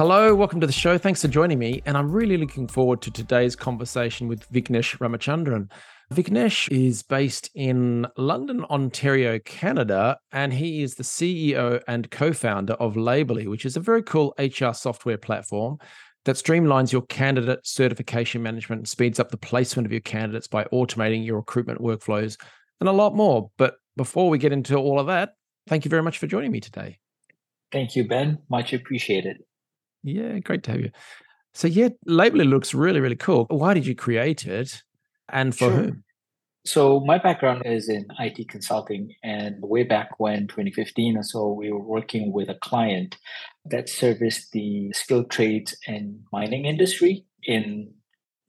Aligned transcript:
Hello, 0.00 0.34
welcome 0.34 0.62
to 0.62 0.66
the 0.66 0.72
show. 0.72 0.96
Thanks 0.96 1.20
for 1.20 1.28
joining 1.28 1.58
me. 1.58 1.82
And 1.84 1.94
I'm 1.94 2.10
really 2.10 2.38
looking 2.38 2.66
forward 2.66 3.02
to 3.02 3.10
today's 3.10 3.54
conversation 3.54 4.28
with 4.28 4.50
Vicknesh 4.50 4.96
Ramachandran. 4.96 5.70
Vicknesh 6.10 6.70
is 6.70 7.02
based 7.02 7.50
in 7.54 8.06
London, 8.16 8.64
Ontario, 8.70 9.38
Canada, 9.40 10.16
and 10.32 10.54
he 10.54 10.82
is 10.82 10.94
the 10.94 11.02
CEO 11.02 11.82
and 11.86 12.10
co 12.10 12.32
founder 12.32 12.72
of 12.80 12.96
Labourly, 12.96 13.46
which 13.46 13.66
is 13.66 13.76
a 13.76 13.80
very 13.80 14.02
cool 14.02 14.32
HR 14.38 14.72
software 14.72 15.18
platform 15.18 15.76
that 16.24 16.36
streamlines 16.36 16.92
your 16.92 17.02
candidate 17.02 17.60
certification 17.64 18.42
management 18.42 18.80
and 18.80 18.88
speeds 18.88 19.20
up 19.20 19.30
the 19.30 19.36
placement 19.36 19.84
of 19.84 19.92
your 19.92 20.00
candidates 20.00 20.48
by 20.48 20.64
automating 20.72 21.26
your 21.26 21.36
recruitment 21.36 21.78
workflows 21.78 22.40
and 22.80 22.88
a 22.88 22.92
lot 22.92 23.14
more. 23.14 23.50
But 23.58 23.74
before 23.98 24.30
we 24.30 24.38
get 24.38 24.50
into 24.50 24.76
all 24.76 24.98
of 24.98 25.08
that, 25.08 25.32
thank 25.66 25.84
you 25.84 25.90
very 25.90 26.02
much 26.02 26.16
for 26.16 26.26
joining 26.26 26.52
me 26.52 26.60
today. 26.60 27.00
Thank 27.70 27.96
you, 27.96 28.08
Ben. 28.08 28.38
Much 28.48 28.72
appreciated. 28.72 29.42
Yeah, 30.02 30.38
great 30.38 30.62
to 30.64 30.72
have 30.72 30.80
you. 30.80 30.90
So 31.52 31.66
yeah, 31.66 31.88
Labourly 32.06 32.44
looks 32.44 32.74
really, 32.74 33.00
really 33.00 33.16
cool. 33.16 33.46
Why 33.50 33.74
did 33.74 33.86
you 33.86 33.94
create 33.94 34.46
it 34.46 34.82
and 35.28 35.54
for 35.54 35.70
sure. 35.70 35.70
whom? 35.70 36.04
So 36.66 37.00
my 37.00 37.18
background 37.18 37.62
is 37.64 37.88
in 37.88 38.06
IT 38.18 38.48
consulting 38.48 39.14
and 39.24 39.56
way 39.62 39.82
back 39.82 40.20
when 40.20 40.46
2015 40.46 41.16
or 41.16 41.22
so 41.22 41.52
we 41.52 41.72
were 41.72 41.82
working 41.82 42.32
with 42.32 42.50
a 42.50 42.54
client 42.54 43.16
that 43.64 43.88
serviced 43.88 44.52
the 44.52 44.92
skilled 44.92 45.30
trades 45.30 45.74
and 45.86 46.20
mining 46.32 46.66
industry 46.66 47.24
in 47.44 47.92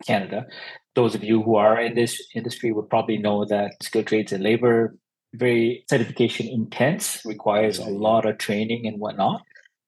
Canada. 0.06 0.46
Those 0.94 1.16
of 1.16 1.24
you 1.24 1.42
who 1.42 1.56
are 1.56 1.80
in 1.80 1.96
this 1.96 2.22
industry 2.36 2.74
would 2.74 2.90
probably 2.90 3.18
know 3.18 3.46
that 3.46 3.82
skilled 3.82 4.08
trades 4.08 4.34
and 4.34 4.44
labor 4.44 4.94
very 5.34 5.86
certification 5.90 6.48
intense, 6.48 7.22
requires 7.26 7.80
a 7.80 7.90
lot 7.90 8.26
of 8.26 8.38
training 8.38 8.88
and 8.88 9.00
whatnot. 9.00 9.42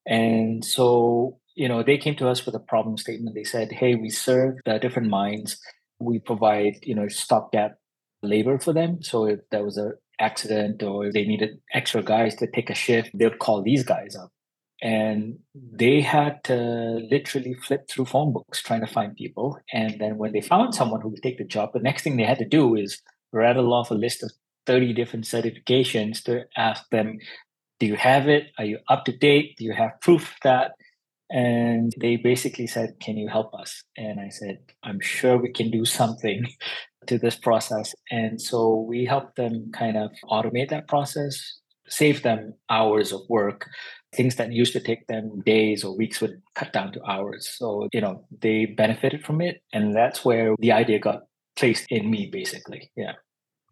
And 0.05 0.63
so 0.63 1.39
you 1.55 1.67
know, 1.67 1.83
they 1.83 1.97
came 1.97 2.15
to 2.17 2.29
us 2.29 2.45
with 2.45 2.55
a 2.55 2.59
problem 2.59 2.97
statement. 2.97 3.35
They 3.35 3.43
said, 3.43 3.71
"Hey, 3.71 3.95
we 3.95 4.09
serve 4.09 4.55
the 4.65 4.79
different 4.79 5.09
mines. 5.09 5.59
We 5.99 6.19
provide, 6.19 6.75
you 6.83 6.95
know, 6.95 7.07
stopgap 7.07 7.77
labor 8.21 8.57
for 8.59 8.73
them. 8.73 9.01
So 9.03 9.25
if 9.25 9.39
there 9.51 9.63
was 9.63 9.77
an 9.77 9.93
accident 10.19 10.83
or 10.83 11.11
they 11.11 11.25
needed 11.25 11.59
extra 11.73 12.01
guys 12.03 12.35
to 12.35 12.47
take 12.47 12.69
a 12.69 12.75
shift, 12.75 13.11
they'd 13.13 13.39
call 13.39 13.61
these 13.61 13.83
guys 13.83 14.15
up." 14.15 14.31
And 14.81 15.39
they 15.55 16.01
had 16.01 16.43
to 16.45 16.55
literally 17.09 17.53
flip 17.53 17.87
through 17.89 18.05
phone 18.05 18.33
books 18.33 18.61
trying 18.61 18.81
to 18.81 18.87
find 18.87 19.15
people. 19.15 19.57
And 19.71 19.99
then 19.99 20.17
when 20.17 20.33
they 20.33 20.41
found 20.41 20.75
someone 20.75 20.99
who 20.99 21.09
would 21.09 21.23
take 21.23 21.37
the 21.37 21.45
job, 21.45 21.71
the 21.73 21.79
next 21.79 22.03
thing 22.03 22.17
they 22.17 22.25
had 22.25 22.39
to 22.39 22.45
do 22.45 22.75
is 22.75 23.01
rattle 23.31 23.73
off 23.73 23.91
a 23.91 23.95
list 23.95 24.23
of 24.23 24.31
30 24.65 24.93
different 24.93 25.25
certifications 25.25 26.21
to 26.23 26.43
ask 26.57 26.83
them, 26.89 27.17
do 27.79 27.85
you 27.85 27.95
have 27.95 28.27
it? 28.27 28.51
Are 28.57 28.65
you 28.65 28.79
up 28.89 29.05
to 29.05 29.15
date? 29.15 29.55
Do 29.57 29.63
you 29.63 29.73
have 29.73 29.99
proof 30.01 30.35
that 30.43 30.73
and 31.33 31.91
they 31.99 32.15
basically 32.15 32.67
said, 32.67 32.99
Can 33.01 33.17
you 33.17 33.27
help 33.27 33.53
us? 33.55 33.83
And 33.97 34.19
I 34.19 34.29
said, 34.29 34.59
I'm 34.83 34.99
sure 35.01 35.37
we 35.37 35.51
can 35.51 35.71
do 35.71 35.83
something 35.83 36.45
to 37.07 37.17
this 37.17 37.35
process. 37.35 37.93
And 38.11 38.39
so 38.39 38.85
we 38.87 39.05
helped 39.05 39.35
them 39.35 39.71
kind 39.73 39.97
of 39.97 40.11
automate 40.25 40.69
that 40.69 40.87
process, 40.87 41.59
save 41.87 42.21
them 42.21 42.53
hours 42.69 43.11
of 43.11 43.21
work. 43.29 43.67
Things 44.15 44.35
that 44.35 44.53
used 44.53 44.73
to 44.73 44.79
take 44.79 45.07
them 45.07 45.41
days 45.43 45.83
or 45.83 45.97
weeks 45.97 46.21
would 46.21 46.39
cut 46.53 46.71
down 46.71 46.93
to 46.93 47.03
hours. 47.03 47.49
So, 47.57 47.89
you 47.91 47.99
know, 47.99 48.25
they 48.41 48.67
benefited 48.67 49.25
from 49.25 49.41
it. 49.41 49.63
And 49.73 49.95
that's 49.95 50.23
where 50.23 50.53
the 50.59 50.71
idea 50.71 50.99
got 50.99 51.23
placed 51.55 51.87
in 51.89 52.11
me, 52.11 52.29
basically. 52.31 52.91
Yeah. 52.95 53.13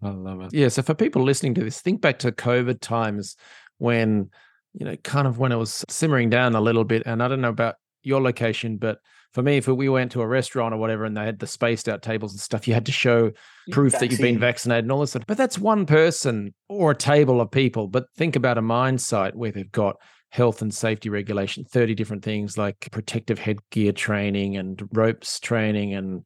I 0.02 0.09
love 0.09 0.41
it. 0.41 0.50
Yeah. 0.52 0.69
So 0.69 0.81
for 0.81 0.96
people 0.96 1.22
listening 1.22 1.53
to 1.56 1.63
this, 1.63 1.80
think 1.80 2.02
back 2.02 2.18
to 2.19 2.31
COVID 2.31 2.81
times 2.81 3.36
when 3.78 4.31
you 4.74 4.86
know, 4.86 4.96
kind 4.98 5.28
of 5.28 5.38
when 5.38 5.52
it 5.52 5.58
was 5.58 5.84
simmering 5.90 6.30
down 6.30 6.56
a 6.56 6.62
little 6.62 6.84
bit. 6.84 7.04
And 7.06 7.22
I 7.22 7.28
don't 7.28 7.42
know 7.42 7.50
about 7.50 7.76
your 8.04 8.22
location, 8.22 8.78
but 8.78 9.00
for 9.34 9.42
me, 9.42 9.58
if 9.58 9.68
we 9.68 9.88
went 9.88 10.12
to 10.12 10.22
a 10.22 10.28
restaurant 10.28 10.74
or 10.74 10.78
whatever 10.78 11.06
and 11.06 11.16
they 11.16 11.24
had 11.24 11.40
the 11.40 11.48
spaced 11.48 11.88
out 11.88 12.02
tables 12.02 12.34
and 12.34 12.42
stuff, 12.42 12.68
you 12.68 12.74
had 12.74 12.86
to 12.88 12.92
show 12.92 13.31
proof 13.72 13.94
Vaccine. 13.94 14.10
that 14.10 14.12
you've 14.12 14.22
been 14.22 14.40
vaccinated 14.40 14.86
and 14.86 14.92
all 14.92 15.00
this 15.00 15.12
stuff. 15.12 15.24
But 15.26 15.38
that's 15.38 15.58
one 15.58 15.86
person 15.86 16.54
or 16.68 16.92
a 16.92 16.96
table 16.96 17.40
of 17.40 17.50
people. 17.50 17.88
But 17.88 18.08
think 18.18 18.36
about 18.36 18.58
a 18.58 18.62
mine 18.62 18.98
site 18.98 19.36
where 19.36 19.52
they've 19.52 19.72
got 19.72 19.96
health 20.31 20.62
and 20.62 20.74
safety 20.74 21.10
regulation, 21.10 21.64
30 21.64 21.96
different 21.96 22.24
things 22.24 22.58
like 22.58 22.90
protective 22.92 23.40
headgear 23.40 23.92
training 23.94 24.58
and 24.58 24.81
ropes 24.94 25.40
training 25.40 25.94
and 25.94 26.26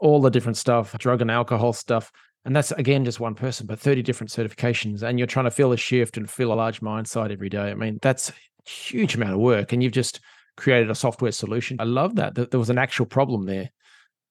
all 0.00 0.20
the 0.20 0.30
different 0.30 0.56
stuff, 0.56 0.96
drug 0.98 1.20
and 1.20 1.30
alcohol 1.30 1.72
stuff. 1.72 2.12
And 2.44 2.56
that's 2.56 2.72
again 2.72 3.04
just 3.04 3.20
one 3.20 3.34
person, 3.34 3.66
but 3.66 3.78
30 3.78 4.02
different 4.02 4.30
certifications. 4.30 5.02
And 5.02 5.18
you're 5.18 5.26
trying 5.26 5.44
to 5.44 5.50
fill 5.50 5.72
a 5.72 5.76
shift 5.76 6.16
and 6.16 6.28
fill 6.28 6.52
a 6.52 6.54
large 6.54 6.80
mine 6.80 7.04
site 7.04 7.30
every 7.30 7.48
day. 7.48 7.70
I 7.70 7.74
mean, 7.74 7.98
that's 8.00 8.30
a 8.30 8.34
huge 8.68 9.14
amount 9.14 9.34
of 9.34 9.40
work. 9.40 9.72
And 9.72 9.82
you've 9.82 9.92
just 9.92 10.20
created 10.56 10.90
a 10.90 10.94
software 10.94 11.32
solution. 11.32 11.76
I 11.80 11.84
love 11.84 12.16
that. 12.16 12.34
That 12.34 12.50
there 12.50 12.60
was 12.60 12.70
an 12.70 12.78
actual 12.78 13.06
problem 13.06 13.46
there 13.46 13.70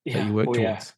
yeah. 0.06 0.18
that 0.18 0.28
you 0.28 0.34
worked 0.34 0.50
oh, 0.50 0.54
towards. 0.54 0.86
Yeah. 0.86 0.92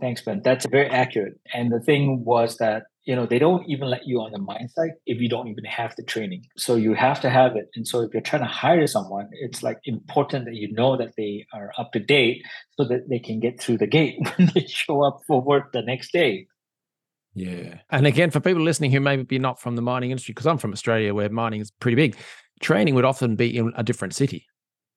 Thanks, 0.00 0.22
Ben. 0.22 0.40
That's 0.42 0.66
very 0.66 0.88
accurate. 0.88 1.34
And 1.52 1.70
the 1.70 1.80
thing 1.80 2.24
was 2.24 2.56
that, 2.56 2.84
you 3.10 3.16
know, 3.16 3.26
they 3.26 3.40
don't 3.40 3.68
even 3.68 3.90
let 3.90 4.06
you 4.06 4.20
on 4.20 4.30
the 4.30 4.38
mine 4.38 4.68
site 4.68 4.92
if 5.04 5.20
you 5.20 5.28
don't 5.28 5.48
even 5.48 5.64
have 5.64 5.96
the 5.96 6.04
training. 6.04 6.46
So 6.56 6.76
you 6.76 6.94
have 6.94 7.20
to 7.22 7.28
have 7.28 7.56
it. 7.56 7.68
And 7.74 7.84
so 7.84 8.02
if 8.02 8.12
you're 8.12 8.22
trying 8.22 8.42
to 8.42 8.48
hire 8.48 8.86
someone, 8.86 9.28
it's 9.32 9.64
like 9.64 9.78
important 9.82 10.44
that 10.44 10.54
you 10.54 10.72
know 10.72 10.96
that 10.96 11.14
they 11.16 11.44
are 11.52 11.72
up 11.76 11.90
to 11.94 11.98
date 11.98 12.44
so 12.78 12.84
that 12.84 13.08
they 13.08 13.18
can 13.18 13.40
get 13.40 13.60
through 13.60 13.78
the 13.78 13.88
gate 13.88 14.16
when 14.36 14.52
they 14.54 14.64
show 14.64 15.02
up 15.02 15.22
for 15.26 15.42
work 15.42 15.72
the 15.72 15.82
next 15.82 16.12
day. 16.12 16.46
Yeah. 17.34 17.78
And 17.90 18.06
again, 18.06 18.30
for 18.30 18.38
people 18.38 18.62
listening 18.62 18.92
who 18.92 19.00
maybe 19.00 19.24
be 19.24 19.40
not 19.40 19.60
from 19.60 19.74
the 19.74 19.82
mining 19.82 20.12
industry, 20.12 20.32
because 20.32 20.46
I'm 20.46 20.58
from 20.58 20.72
Australia 20.72 21.12
where 21.12 21.28
mining 21.30 21.62
is 21.62 21.72
pretty 21.72 21.96
big, 21.96 22.16
training 22.60 22.94
would 22.94 23.04
often 23.04 23.34
be 23.34 23.56
in 23.56 23.72
a 23.76 23.82
different 23.82 24.14
city. 24.14 24.46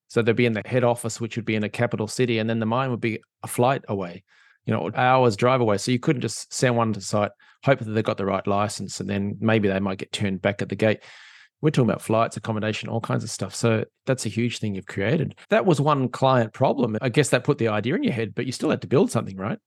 So 0.10 0.22
they'd 0.22 0.36
be 0.36 0.46
in 0.46 0.54
the 0.54 0.62
head 0.68 0.84
office, 0.84 1.20
which 1.20 1.36
would 1.36 1.46
be 1.46 1.56
in 1.56 1.64
a 1.64 1.70
capital 1.70 2.08
city, 2.08 2.38
and 2.38 2.48
then 2.48 2.60
the 2.60 2.68
mine 2.68 2.92
would 2.92 3.02
be 3.02 3.24
a 3.42 3.48
flight 3.48 3.84
away, 3.88 4.24
you 4.68 4.72
know, 4.72 4.92
hours 4.94 5.36
drive 5.36 5.62
away. 5.62 5.80
So 5.80 5.92
you 5.92 5.98
couldn't 5.98 6.22
just 6.22 6.54
send 6.54 6.78
one 6.78 6.94
to 6.94 7.02
site, 7.02 7.32
hope 7.64 7.80
that 7.80 7.92
they've 7.92 8.04
got 8.04 8.18
the 8.18 8.26
right 8.26 8.46
license, 8.46 9.00
and 9.00 9.10
then 9.10 9.38
maybe 9.40 9.68
they 9.68 9.80
might 9.80 9.98
get 9.98 10.12
turned 10.12 10.42
back 10.42 10.62
at 10.62 10.70
the 10.70 10.76
gate. 10.76 11.00
We're 11.62 11.70
talking 11.70 11.90
about 11.90 12.02
flights, 12.02 12.36
accommodation, 12.36 12.90
all 12.90 13.00
kinds 13.00 13.24
of 13.24 13.30
stuff. 13.30 13.56
So 13.56 13.86
that's 14.06 14.26
a 14.26 14.30
huge 14.30 14.60
thing 14.60 14.76
you've 14.76 14.86
created. 14.86 15.36
That 15.50 15.66
was 15.66 15.80
one 15.80 16.10
client 16.10 16.54
problem. 16.54 16.98
I 17.02 17.08
guess 17.08 17.30
that 17.30 17.46
put 17.46 17.58
the 17.58 17.70
idea 17.70 17.96
in 17.96 18.04
your 18.04 18.12
head, 18.12 18.36
but 18.36 18.46
you 18.46 18.52
still 18.52 18.70
had 18.70 18.82
to 18.82 18.88
build 18.88 19.12
something, 19.12 19.38
right? 19.38 19.60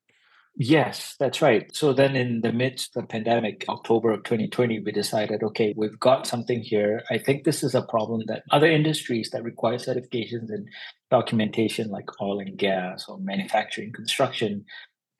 Yes, 0.58 1.16
that's 1.18 1.42
right. 1.42 1.74
So 1.74 1.92
then 1.92 2.16
in 2.16 2.40
the 2.40 2.52
midst 2.52 2.96
of 2.96 3.02
the 3.02 3.08
pandemic, 3.08 3.66
October 3.68 4.10
of 4.10 4.24
2020, 4.24 4.80
we 4.80 4.90
decided, 4.90 5.42
okay, 5.42 5.74
we've 5.76 5.98
got 6.00 6.26
something 6.26 6.62
here. 6.62 7.02
I 7.10 7.18
think 7.18 7.44
this 7.44 7.62
is 7.62 7.74
a 7.74 7.82
problem 7.82 8.22
that 8.26 8.42
other 8.50 8.70
industries 8.70 9.28
that 9.30 9.42
require 9.42 9.76
certifications 9.76 10.48
and 10.48 10.66
documentation 11.10 11.90
like 11.90 12.08
oil 12.22 12.40
and 12.40 12.56
gas 12.56 13.04
or 13.06 13.18
manufacturing, 13.18 13.92
construction, 13.92 14.64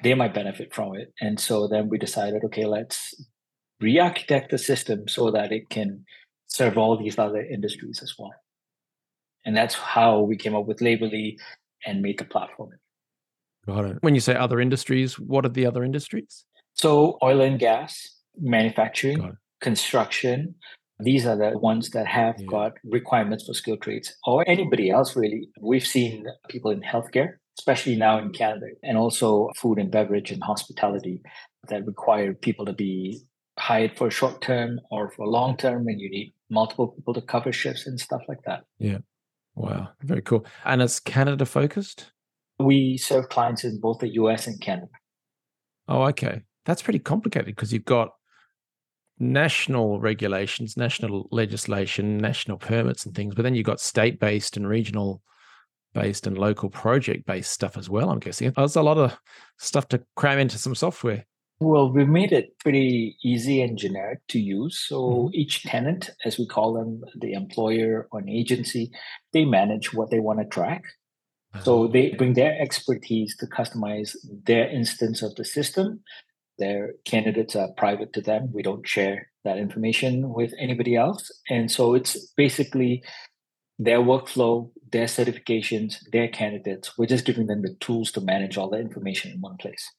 they 0.03 0.15
might 0.15 0.35
benefit 0.35 0.75
from 0.75 0.95
it. 0.97 1.13
And 1.21 1.39
so 1.41 1.69
then 1.69 1.89
we 1.89 1.99
decided, 1.99 2.45
okay, 2.45 2.67
let's 2.67 3.15
re-architect 3.81 4.51
the 4.51 4.59
system 4.59 5.09
so 5.09 5.31
that 5.31 5.53
it 5.53 5.69
can 5.71 6.05
serve 6.47 6.79
all 6.79 6.97
these 6.97 7.19
other 7.19 7.41
industries 7.41 8.01
as 8.03 8.15
well. 8.19 8.35
And 9.45 9.57
that's 9.57 9.75
how 9.75 10.21
we 10.21 10.37
came 10.37 10.55
up 10.55 10.67
with 10.67 10.81
Labourly 10.81 11.39
and 11.87 12.03
made 12.03 12.19
the 12.19 12.25
platform. 12.25 12.71
Got 13.67 13.85
it. 13.85 13.99
When 14.01 14.15
you 14.15 14.21
say 14.21 14.35
other 14.35 14.61
industries, 14.61 15.19
what 15.19 15.45
are 15.45 15.51
the 15.51 15.67
other 15.67 15.85
industries? 15.85 16.45
So, 16.75 17.19
oil 17.23 17.41
and 17.41 17.59
gas, 17.59 18.09
manufacturing, 18.39 19.37
construction. 19.61 20.55
These 21.01 21.27
are 21.27 21.37
the 21.37 21.59
ones 21.59 21.91
that 21.91 22.07
have 22.07 22.37
yeah. 22.39 22.47
got 22.47 22.73
requirements 22.85 23.47
for 23.47 23.55
skilled 23.55 23.83
trades, 23.83 24.15
or 24.25 24.45
anybody 24.49 24.91
else 24.91 25.17
really. 25.17 25.49
We've 25.61 25.87
seen 25.87 26.27
people 26.49 26.71
in 26.71 26.81
healthcare, 26.81 27.35
especially 27.59 27.97
now 27.97 28.19
in 28.19 28.31
Canada, 28.33 28.67
and 28.83 28.99
also 28.99 29.51
food 29.57 29.79
and 29.79 29.91
beverage 29.91 30.31
and 30.31 30.43
hospitality 30.43 31.23
that 31.69 31.87
require 31.87 32.35
people 32.35 32.65
to 32.67 32.73
be 32.73 33.21
hired 33.59 33.97
for 33.97 34.11
short 34.11 34.41
term 34.41 34.79
or 34.91 35.11
for 35.11 35.27
long 35.27 35.57
term, 35.57 35.89
and 35.89 36.01
you 36.01 36.11
need 36.11 36.35
multiple 36.51 36.89
people 36.89 37.15
to 37.15 37.21
cover 37.23 37.53
shifts 37.53 37.87
and 37.87 37.99
stuff 37.99 38.23
like 38.29 38.43
that. 38.45 38.65
Yeah. 38.79 38.99
Wow. 39.55 39.89
Very 40.03 40.23
cool. 40.23 40.45
And 40.65 40.83
it's 40.83 41.01
Canada 41.01 41.47
focused? 41.47 42.13
We 42.59 42.99
serve 42.99 43.29
clients 43.31 43.65
in 43.65 43.81
both 43.81 43.99
the 43.99 44.15
US 44.15 44.47
and 44.47 44.61
Canada. 44.61 44.89
Oh, 45.89 46.03
okay. 46.05 46.43
That's 46.65 46.83
pretty 46.83 46.99
complicated 46.99 47.47
because 47.47 47.73
you've 47.73 47.85
got 47.85 48.11
national 49.19 49.99
regulations, 50.01 50.77
national 50.77 51.29
legislation, 51.31 52.19
national 52.19 52.59
permits 52.59 53.07
and 53.07 53.15
things, 53.15 53.35
but 53.35 53.43
then 53.43 53.55
you've 53.55 53.67
got 53.67 53.81
state 53.81 54.21
based 54.21 54.57
and 54.57 54.69
regional 54.69 55.23
based 55.97 56.27
and 56.27 56.39
local 56.39 56.71
project 56.71 57.27
based 57.27 57.53
stuff 57.53 57.77
as 57.77 57.89
well. 57.89 58.11
I'm 58.11 58.19
guessing 58.19 58.53
there's 58.53 58.77
a 58.77 58.83
lot 58.83 58.99
of 58.99 59.19
stuff 59.59 59.89
to 59.89 60.03
cram 60.15 60.39
into 60.39 60.59
some 60.59 60.75
software. 60.75 61.25
Well, 61.59 61.91
we 61.91 62.05
made 62.05 62.33
it 62.33 62.59
pretty 62.59 63.17
easy 63.25 63.63
and 63.63 63.79
generic 63.79 64.21
to 64.29 64.39
use. 64.39 64.79
So 64.87 64.97
mm-hmm. 65.01 65.35
each 65.35 65.63
tenant, 65.63 66.11
as 66.25 66.39
we 66.39 66.47
call 66.47 66.75
them, 66.75 67.03
the 67.19 67.33
employer 67.33 68.09
or 68.11 68.21
an 68.21 68.29
agency, 68.29 68.91
they 69.33 69.47
manage 69.47 69.95
what 69.95 70.11
they 70.11 70.21
want 70.21 70.41
to 70.41 70.45
track. 70.45 70.85
So 71.63 71.85
uh-huh. 71.85 71.93
they 71.93 72.11
bring 72.11 72.35
their 72.35 72.61
expertise 72.61 73.35
to 73.39 73.47
customize 73.47 74.15
their 74.45 74.69
instance 74.69 75.23
of 75.23 75.35
the 75.37 75.45
system. 75.45 76.03
Their 76.59 76.93
candidates 77.07 77.57
are 77.57 77.73
private 77.77 78.13
to 78.15 78.21
them. 78.21 78.51
We 78.53 78.63
don't 78.63 78.87
share 78.87 79.31
that 79.45 79.57
information 79.57 80.35
with 80.35 80.53
anybody 80.59 80.97
else. 80.97 81.31
And 81.49 81.71
so 81.71 81.95
it's 81.95 82.31
basically 82.37 83.03
their 83.79 83.99
workflow, 83.99 84.71
their 84.93 85.07
certifications, 85.07 85.97
their 86.13 86.29
candidates. 86.29 86.97
We're 86.97 87.07
just 87.07 87.25
giving 87.25 87.47
them 87.47 87.63
the 87.63 87.75
tools 87.81 88.13
to 88.13 88.21
manage 88.21 88.57
all 88.57 88.71
the 88.71 88.79
information 88.79 89.33
in 89.33 89.41
one 89.41 89.57
place. 89.57 89.93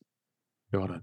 Got 0.73 0.91
it. 0.91 1.01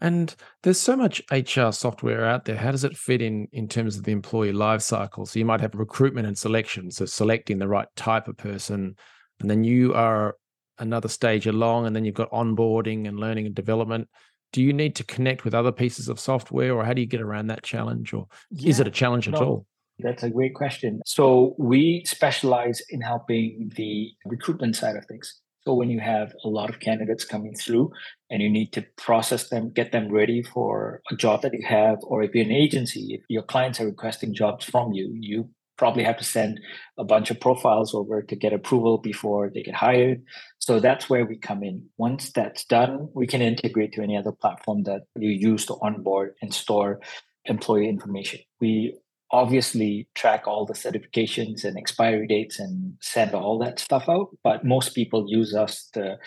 And 0.00 0.34
there's 0.62 0.80
so 0.80 0.96
much 0.96 1.20
HR 1.30 1.70
software 1.70 2.24
out 2.24 2.46
there. 2.46 2.56
How 2.56 2.70
does 2.70 2.84
it 2.84 2.96
fit 2.96 3.20
in 3.20 3.46
in 3.52 3.68
terms 3.68 3.96
of 3.96 4.04
the 4.04 4.12
employee 4.12 4.52
life 4.52 4.80
cycle? 4.80 5.26
So 5.26 5.38
you 5.38 5.44
might 5.44 5.60
have 5.60 5.74
recruitment 5.74 6.26
and 6.26 6.38
selection, 6.38 6.90
so 6.90 7.04
selecting 7.04 7.58
the 7.58 7.68
right 7.68 7.88
type 7.94 8.26
of 8.26 8.38
person, 8.38 8.96
and 9.40 9.50
then 9.50 9.64
you 9.64 9.92
are 9.92 10.36
another 10.78 11.08
stage 11.08 11.46
along, 11.46 11.86
and 11.86 11.94
then 11.94 12.06
you've 12.06 12.14
got 12.14 12.30
onboarding 12.30 13.06
and 13.06 13.20
learning 13.20 13.44
and 13.44 13.54
development. 13.54 14.08
Do 14.54 14.62
you 14.62 14.72
need 14.72 14.96
to 14.96 15.04
connect 15.04 15.44
with 15.44 15.54
other 15.54 15.72
pieces 15.72 16.08
of 16.08 16.18
software, 16.18 16.72
or 16.72 16.84
how 16.84 16.94
do 16.94 17.02
you 17.02 17.06
get 17.06 17.20
around 17.20 17.48
that 17.48 17.62
challenge, 17.62 18.14
or 18.14 18.28
yeah, 18.50 18.70
is 18.70 18.80
it 18.80 18.86
a 18.86 18.90
challenge 18.90 19.28
no, 19.28 19.36
at 19.36 19.42
all? 19.42 19.66
That's 20.02 20.22
a 20.22 20.30
great 20.30 20.54
question. 20.54 21.00
So 21.06 21.54
we 21.58 22.04
specialize 22.06 22.82
in 22.90 23.00
helping 23.00 23.72
the 23.76 24.12
recruitment 24.24 24.76
side 24.76 24.96
of 24.96 25.04
things. 25.06 25.40
So 25.64 25.74
when 25.74 25.90
you 25.90 26.00
have 26.00 26.34
a 26.44 26.48
lot 26.48 26.70
of 26.70 26.80
candidates 26.80 27.24
coming 27.24 27.54
through 27.54 27.92
and 28.30 28.42
you 28.42 28.50
need 28.50 28.72
to 28.72 28.84
process 28.96 29.48
them, 29.48 29.70
get 29.70 29.92
them 29.92 30.10
ready 30.10 30.42
for 30.42 31.02
a 31.10 31.14
job 31.14 31.42
that 31.42 31.54
you 31.54 31.64
have, 31.64 31.98
or 32.02 32.22
if 32.22 32.34
you're 32.34 32.44
an 32.44 32.50
agency, 32.50 33.14
if 33.14 33.22
your 33.28 33.42
clients 33.44 33.80
are 33.80 33.86
requesting 33.86 34.34
jobs 34.34 34.64
from 34.64 34.92
you, 34.92 35.12
you 35.14 35.48
probably 35.78 36.02
have 36.04 36.18
to 36.18 36.24
send 36.24 36.60
a 36.98 37.04
bunch 37.04 37.30
of 37.30 37.40
profiles 37.40 37.94
over 37.94 38.22
to 38.22 38.36
get 38.36 38.52
approval 38.52 38.98
before 38.98 39.50
they 39.50 39.62
get 39.62 39.74
hired. 39.74 40.22
So 40.58 40.80
that's 40.80 41.08
where 41.08 41.24
we 41.24 41.36
come 41.36 41.62
in. 41.62 41.86
Once 41.96 42.30
that's 42.32 42.64
done, 42.64 43.08
we 43.14 43.26
can 43.26 43.40
integrate 43.40 43.92
to 43.94 44.02
any 44.02 44.16
other 44.16 44.32
platform 44.32 44.82
that 44.84 45.02
you 45.16 45.30
use 45.30 45.66
to 45.66 45.74
onboard 45.74 46.34
and 46.42 46.52
store 46.52 47.00
employee 47.46 47.88
information. 47.88 48.40
We 48.60 48.96
obviously 49.32 50.06
track 50.14 50.46
all 50.46 50.66
the 50.66 50.74
certifications 50.74 51.64
and 51.64 51.78
expiry 51.78 52.26
dates 52.26 52.58
and 52.58 52.94
send 53.00 53.34
all 53.34 53.58
that 53.58 53.78
stuff 53.78 54.08
out 54.08 54.28
but 54.44 54.64
most 54.64 54.94
people 54.94 55.24
use 55.26 55.54
us 55.54 55.88
to 55.92 56.18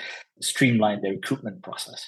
streamline 0.42 1.02
the 1.02 1.12
recruitment 1.12 1.62
process 1.62 2.06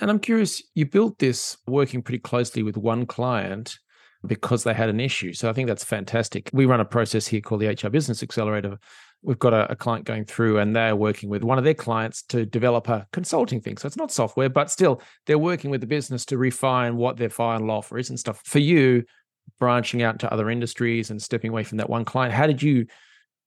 and 0.00 0.10
i'm 0.10 0.18
curious 0.18 0.62
you 0.74 0.84
built 0.84 1.18
this 1.18 1.56
working 1.66 2.02
pretty 2.02 2.18
closely 2.18 2.62
with 2.62 2.76
one 2.76 3.06
client 3.06 3.78
because 4.26 4.64
they 4.64 4.74
had 4.74 4.88
an 4.88 5.00
issue 5.00 5.32
so 5.32 5.48
i 5.48 5.52
think 5.52 5.68
that's 5.68 5.84
fantastic 5.84 6.50
we 6.52 6.66
run 6.66 6.80
a 6.80 6.84
process 6.84 7.26
here 7.26 7.40
called 7.40 7.60
the 7.60 7.68
hr 7.68 7.88
business 7.88 8.22
accelerator 8.22 8.78
we've 9.22 9.38
got 9.38 9.54
a, 9.54 9.70
a, 9.70 9.76
client 9.76 10.04
going 10.04 10.24
through 10.24 10.58
and 10.58 10.74
they're 10.74 10.96
working 10.96 11.28
with 11.28 11.44
one 11.44 11.58
of 11.58 11.64
their 11.64 11.74
clients 11.74 12.22
to 12.22 12.44
develop 12.44 12.88
a 12.88 13.06
consulting 13.12 13.60
thing. 13.60 13.76
So 13.76 13.86
it's 13.86 13.96
not 13.96 14.10
software, 14.10 14.48
but 14.48 14.70
still 14.70 15.00
they're 15.26 15.38
working 15.38 15.70
with 15.70 15.80
the 15.80 15.86
business 15.86 16.24
to 16.26 16.38
refine 16.38 16.96
what 16.96 17.16
their 17.16 17.30
final 17.30 17.70
offer 17.70 17.98
is 17.98 18.10
and 18.10 18.18
stuff. 18.18 18.42
For 18.44 18.58
you, 18.58 19.04
branching 19.58 20.02
out 20.02 20.18
to 20.20 20.32
other 20.32 20.50
industries 20.50 21.10
and 21.10 21.22
stepping 21.22 21.50
away 21.50 21.64
from 21.64 21.78
that 21.78 21.90
one 21.90 22.04
client? 22.04 22.34
How 22.34 22.46
did 22.46 22.62
you 22.62 22.86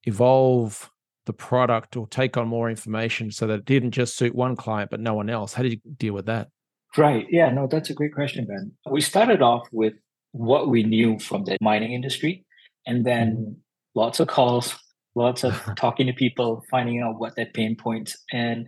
evolve 0.04 0.90
the 1.25 1.34
product 1.34 1.98
or 1.98 2.07
take 2.07 2.38
on 2.38 2.48
more 2.48 2.69
information 2.69 3.31
so 3.31 3.48
that 3.48 3.60
it 3.60 3.66
didn't 3.66 3.92
just 3.92 4.16
suit 4.16 4.36
one 4.36 4.56
client 4.56 4.92
but 4.92 5.00
no 5.00 5.13
one 5.13 5.30
else? 5.30 5.54
How 5.54 5.63
did 5.63 5.74
you 5.74 5.80
deal 5.98 6.13
with 6.13 6.28
that? 6.28 6.50
Right. 6.98 7.25
Yeah 7.30 7.50
no 7.52 7.68
that's 7.68 7.90
a 7.90 7.94
great 7.94 8.13
question 8.13 8.46
ben. 8.46 8.72
We 8.90 9.02
started 9.02 9.42
off 9.42 9.68
with 9.72 9.94
what 10.31 10.69
we 10.69 10.84
knew 10.84 11.18
from 11.19 11.46
the 11.46 11.57
mining 11.62 11.94
industry 11.94 12.46
and 12.86 13.06
then 13.06 13.31
mm-hmm. 13.31 13.51
lots 14.00 14.19
of 14.19 14.28
calls 14.28 14.75
lots 15.16 15.44
of 15.44 15.60
talking 15.75 16.08
to 16.08 16.13
people 16.13 16.63
finding 16.69 17.01
out 17.01 17.19
what 17.19 17.36
their 17.36 17.48
pain 17.48 17.75
points 17.75 18.18
and 18.31 18.66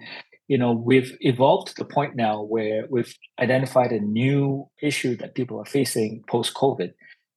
you 0.48 0.58
know 0.58 0.72
we've 0.72 1.16
evolved 1.22 1.68
to 1.68 1.76
the 1.76 1.86
point 1.86 2.16
now 2.16 2.42
where 2.42 2.86
we've 2.90 3.14
identified 3.40 3.92
a 3.92 4.00
new 4.00 4.66
issue 4.82 5.16
that 5.18 5.36
people 5.36 5.60
are 5.60 5.66
facing 5.66 6.24
post 6.30 6.54
covid 6.54 6.94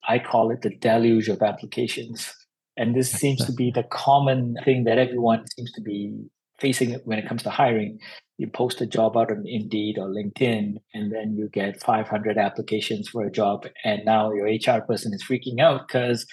I 0.08 0.18
call 0.18 0.50
it 0.50 0.62
the 0.62 0.70
deluge 0.70 1.28
of 1.28 1.42
applications. 1.42 2.32
And 2.76 2.94
this 2.94 3.10
seems 3.10 3.44
to 3.44 3.52
be 3.52 3.70
the 3.70 3.82
common 3.82 4.56
thing 4.64 4.84
that 4.84 4.98
everyone 4.98 5.46
seems 5.48 5.72
to 5.72 5.80
be 5.80 6.16
facing 6.58 6.94
when 7.04 7.18
it 7.18 7.28
comes 7.28 7.42
to 7.42 7.50
hiring. 7.50 7.98
You 8.38 8.46
post 8.48 8.80
a 8.80 8.86
job 8.86 9.16
out 9.16 9.30
on 9.30 9.46
Indeed 9.46 9.98
or 9.98 10.08
LinkedIn, 10.08 10.76
and 10.94 11.12
then 11.12 11.36
you 11.36 11.48
get 11.48 11.82
500 11.82 12.38
applications 12.38 13.08
for 13.08 13.24
a 13.24 13.30
job. 13.30 13.66
And 13.84 14.04
now 14.04 14.32
your 14.32 14.46
HR 14.46 14.80
person 14.80 15.12
is 15.12 15.22
freaking 15.22 15.60
out 15.60 15.86
because 15.86 16.26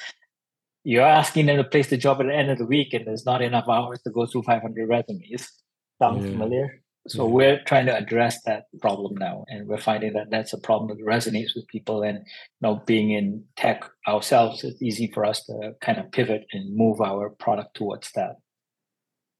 you're 0.83 1.03
asking 1.03 1.47
them 1.47 1.57
to 1.57 1.65
place 1.65 1.89
the 1.89 1.97
job 1.97 2.21
at 2.21 2.27
the 2.27 2.33
end 2.35 2.49
of 2.49 2.57
the 2.57 2.65
week, 2.65 2.93
and 2.93 3.05
there's 3.05 3.25
not 3.25 3.41
enough 3.41 3.67
hours 3.67 3.99
to 4.03 4.09
go 4.09 4.25
through 4.25 4.43
500 4.43 4.87
resumes. 4.87 5.51
Sounds 6.01 6.23
yeah. 6.23 6.31
familiar? 6.31 6.81
So 7.07 7.25
yeah. 7.25 7.33
we're 7.33 7.63
trying 7.63 7.85
to 7.85 7.95
address 7.95 8.41
that 8.43 8.65
problem 8.81 9.15
now, 9.15 9.45
and 9.47 9.67
we're 9.67 9.77
finding 9.77 10.13
that 10.13 10.29
that's 10.29 10.53
a 10.53 10.57
problem 10.57 10.89
that 10.89 11.03
resonates 11.05 11.55
with 11.55 11.67
people. 11.67 12.03
And 12.03 12.19
you 12.19 12.23
know, 12.61 12.81
being 12.85 13.11
in 13.11 13.43
tech 13.55 13.85
ourselves, 14.07 14.63
it's 14.63 14.81
easy 14.81 15.09
for 15.13 15.25
us 15.25 15.43
to 15.45 15.73
kind 15.81 15.97
of 15.97 16.11
pivot 16.11 16.45
and 16.51 16.75
move 16.75 17.01
our 17.01 17.29
product 17.29 17.75
towards 17.75 18.11
that. 18.13 18.35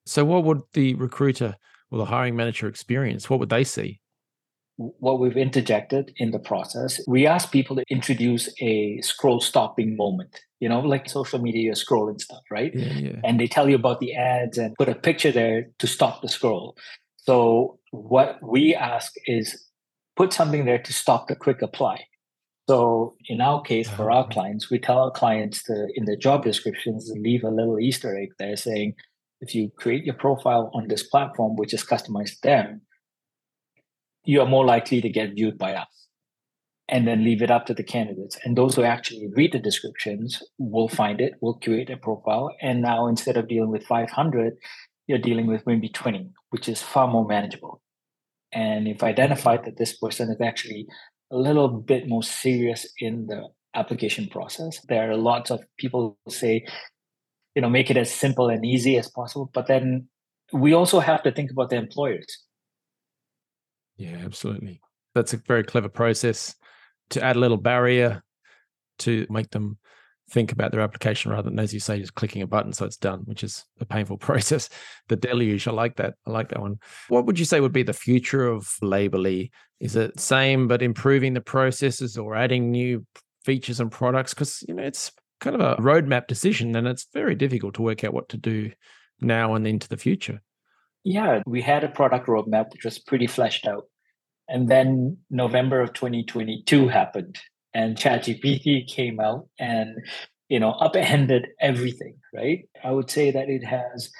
So, 0.06 0.24
what 0.24 0.46
would 0.46 0.62
the 0.74 0.96
recruiter 0.96 1.56
or 1.92 1.98
the 1.98 2.06
hiring 2.06 2.36
manager 2.36 2.68
experience? 2.68 3.30
What 3.30 3.40
would 3.40 3.50
they 3.50 3.64
see? 3.64 4.00
What 4.78 5.19
we've 5.19 5.36
interjected 5.36 6.14
in 6.18 6.31
the 6.31 6.40
process, 6.40 7.02
we 7.08 7.25
ask 7.25 7.52
people 7.52 7.75
to 7.78 7.84
introduce 7.90 8.48
a 8.62 9.02
scroll 9.02 9.42
stopping 9.42 9.98
moment. 9.98 10.40
You 10.60 10.69
know, 10.69 10.80
like 10.81 11.10
social 11.10 11.40
media, 11.40 11.64
you're 11.64 11.74
scrolling 11.74 12.22
stuff, 12.22 12.44
right? 12.52 12.72
Yeah, 12.74 12.94
yeah. 12.94 13.19
And 13.24 13.40
they 13.40 13.48
tell 13.48 13.69
you 13.69 13.75
about 13.75 14.00
the 14.00 14.14
ads 14.14 14.58
and 14.58 14.75
put 14.75 14.88
a 14.88 14.96
picture 14.96 15.31
there 15.31 15.68
to 15.80 15.88
stop 15.88 16.22
the 16.22 16.30
scroll. 16.30 16.78
So 17.27 17.79
what 17.91 18.39
we 18.41 18.74
ask 18.74 19.13
is 19.25 19.65
put 20.15 20.31
something 20.31 20.65
there 20.65 20.81
to 20.81 20.94
stop 20.94 21.27
the 21.27 21.35
quick 21.35 21.62
apply. 21.62 22.06
So 22.69 23.15
in 23.27 23.41
our 23.41 23.62
case, 23.62 23.89
for 23.89 24.12
our 24.12 24.21
uh-huh. 24.21 24.29
clients, 24.31 24.69
we 24.69 24.79
tell 24.79 25.00
our 25.00 25.12
clients 25.12 25.63
to 25.63 25.88
in 25.95 26.06
the 26.06 26.18
job 26.18 26.44
descriptions 26.44 27.12
leave 27.15 27.44
a 27.44 27.50
little 27.50 27.79
Easter 27.79 28.18
egg 28.18 28.29
there 28.39 28.56
saying, 28.56 28.95
if 29.39 29.53
you 29.53 29.71
create 29.77 30.03
your 30.03 30.15
profile 30.15 30.71
on 30.74 30.88
this 30.88 31.03
platform, 31.03 31.56
which 31.56 31.74
is 31.74 31.85
customized 31.85 32.41
to 32.41 32.41
them, 32.44 32.81
you 34.25 34.42
are 34.42 34.47
more 34.47 34.66
likely 34.66 34.99
to 35.02 35.09
get 35.09 35.35
viewed 35.35 35.57
by 35.57 35.75
us. 35.75 35.87
And 36.90 37.06
then 37.06 37.25
leave 37.25 37.42
it 37.42 37.52
up 37.52 37.66
to 37.66 37.73
the 37.73 37.83
candidates. 37.83 38.37
And 38.45 38.57
those 38.57 38.75
who 38.75 38.83
actually 38.83 39.28
read 39.35 39.52
the 39.52 39.59
descriptions 39.59 40.42
will 40.57 40.87
find 40.87 41.19
it, 41.19 41.33
will 41.42 41.56
create 41.56 41.90
a 41.90 41.97
profile. 41.97 42.56
And 42.61 42.81
now 42.81 43.07
instead 43.07 43.35
of 43.35 43.49
dealing 43.49 43.71
with 43.71 43.85
500, 43.85 44.54
you're 45.07 45.18
dealing 45.18 45.47
with 45.47 45.68
maybe 45.68 45.90
20, 45.90 46.31
which 46.49 46.69
is 46.69 46.81
far 46.81 47.07
more 47.07 47.25
manageable. 47.25 47.81
And 48.51 48.87
if 48.87 49.04
identified 49.04 49.59
mm-hmm. 49.59 49.69
that 49.71 49.77
this 49.77 49.97
person 49.97 50.30
is 50.30 50.42
actually 50.42 50.87
a 51.31 51.37
little 51.37 51.68
bit 51.68 52.07
more 52.07 52.23
serious 52.23 52.87
in 52.99 53.27
the 53.27 53.47
application 53.75 54.27
process, 54.27 54.80
there 54.87 55.11
are 55.11 55.18
lots 55.18 55.51
of 55.51 55.61
people 55.77 56.18
who 56.25 56.31
say, 56.31 56.66
you 57.56 57.61
know, 57.61 57.69
make 57.69 57.92
it 57.92 57.97
as 57.97 58.13
simple 58.13 58.49
and 58.49 58.66
easy 58.66 58.97
as 58.97 59.09
possible. 59.09 59.49
But 59.54 59.68
then 59.68 60.07
we 60.54 60.73
also 60.73 60.99
have 60.99 61.23
to 61.23 61.31
think 61.31 61.51
about 61.51 61.69
the 61.69 61.75
employers. 61.75 62.44
Yeah, 63.97 64.18
absolutely. 64.23 64.80
That's 65.16 65.33
a 65.33 65.37
very 65.37 65.63
clever 65.63 65.89
process 65.89 66.56
to 67.09 67.23
add 67.23 67.35
a 67.35 67.39
little 67.39 67.57
barrier 67.57 68.23
to 68.99 69.25
make 69.30 69.49
them 69.51 69.77
think 70.30 70.52
about 70.52 70.72
their 70.72 70.81
application 70.81 71.31
rather 71.31 71.50
than, 71.50 71.60
as 71.60 71.74
you 71.74 71.80
say, 71.80 72.00
just 72.00 72.16
clicking 72.16 72.42
a 72.42 72.48
button 72.48 72.74
so 72.74 72.86
it's 72.86 72.98
done, 72.98 73.22
which 73.22 73.44
is 73.44 73.66
a 73.80 73.86
painful 73.86 74.18
process. 74.18 74.69
The 75.07 75.16
deluge, 75.16 75.68
I 75.68 75.72
like 75.72 75.96
that. 75.98 76.16
I 76.26 76.31
like 76.31 76.50
that 76.50 76.62
one. 76.62 76.80
What 77.07 77.26
would 77.26 77.40
you 77.40 77.46
say 77.46 77.60
would 77.60 77.74
be 77.74 77.84
the 77.84 77.94
future 77.94 78.48
of 78.48 78.76
Labourly? 78.81 79.52
Is 79.80 79.96
it 79.96 80.19
same 80.19 80.68
but 80.68 80.81
improving 80.81 81.34
the 81.34 81.42
processes 81.42 82.18
or 82.18 82.36
adding 82.36 82.72
new 82.72 83.06
features 83.44 83.80
and 83.80 83.92
products? 83.92 84.34
Because 84.34 84.64
you 84.68 84.74
know 84.74 84.84
it's 84.84 85.12
kind 85.40 85.56
of 85.56 85.62
a 85.62 85.81
roadmap 85.81 86.28
decision, 86.28 86.76
and 86.76 86.88
it's 86.88 87.07
very 87.14 87.36
difficult 87.36 87.76
to 87.76 87.84
work 87.84 88.04
out 88.04 88.14
what 88.14 88.30
to 88.30 88.38
do 88.38 88.72
now 89.22 89.54
and 89.54 89.68
into 89.68 89.88
the 89.88 89.98
future. 89.98 90.42
Yeah, 91.04 91.42
we 91.46 91.62
had 91.62 91.84
a 91.84 91.90
product 91.90 92.28
roadmap 92.28 92.72
which 92.72 92.84
was 92.84 93.00
pretty 93.00 93.28
fleshed 93.28 93.68
out. 93.68 93.86
And 94.50 94.68
then 94.68 95.18
November 95.30 95.81
of 95.81 95.94
2022 95.94 96.88
happened 96.88 97.38
and 97.74 97.97
ChatGPT 97.97 98.88
came 98.88 99.19
out 99.19 99.47
and 99.59 99.97
you 100.50 100.59
know 100.59 100.71
upended 100.71 101.47
everything, 101.59 102.16
right? 102.33 102.68
I 102.83 102.92
would 102.92 103.09
say 103.09 103.31
that 103.31 103.50
it 103.50 103.64
has 103.64 104.12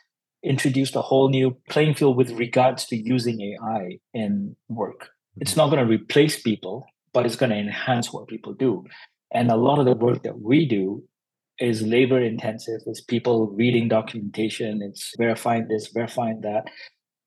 introduced 0.44 0.96
a 0.96 1.02
whole 1.02 1.30
new 1.30 1.58
playing 1.70 1.96
field 1.96 2.18
with 2.18 2.32
regards 2.32 2.86
to 2.86 2.96
using 2.96 3.42
AI 3.42 4.00
in 4.14 4.56
work. 4.70 5.10
It's 5.38 5.52
mm-hmm. 5.52 5.60
not 5.60 5.70
going 5.70 5.86
to 5.86 5.92
replace 5.92 6.42
people, 6.42 6.86
but 7.14 7.26
it's 7.26 7.36
going 7.36 7.50
to 7.52 7.58
enhance 7.58 8.14
what 8.14 8.28
people 8.28 8.54
do. 8.54 8.86
And 9.32 9.52
a 9.52 9.56
lot 9.56 9.80
of 9.80 9.86
the 9.86 9.96
work 9.96 10.24
that 10.24 10.40
we 10.40 10.66
do 10.66 11.04
is 11.60 11.82
labor 11.82 12.22
intensive. 12.22 12.82
It's 12.86 13.02
people 13.02 13.48
reading 13.48 13.88
documentation. 13.88 14.82
It's 14.82 15.14
verifying 15.18 15.68
this, 15.68 15.88
verifying 15.88 16.42
that. 16.42 16.70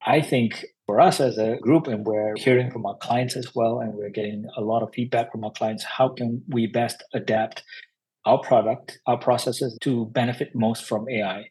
I 0.06 0.20
think 0.20 0.64
for 0.90 1.00
us 1.00 1.20
as 1.20 1.38
a 1.38 1.56
group, 1.58 1.86
and 1.86 2.04
we're 2.04 2.34
hearing 2.34 2.68
from 2.68 2.84
our 2.84 2.96
clients 2.96 3.36
as 3.36 3.54
well, 3.54 3.78
and 3.78 3.94
we're 3.94 4.10
getting 4.10 4.44
a 4.56 4.60
lot 4.60 4.82
of 4.82 4.92
feedback 4.92 5.30
from 5.30 5.44
our 5.44 5.52
clients, 5.52 5.84
how 5.84 6.08
can 6.08 6.42
we 6.48 6.66
best 6.66 7.04
adapt 7.14 7.62
our 8.24 8.40
product, 8.40 8.98
our 9.06 9.16
processes 9.16 9.78
to 9.82 10.06
benefit 10.06 10.52
most 10.52 10.82
from 10.82 11.08
AI? 11.08 11.44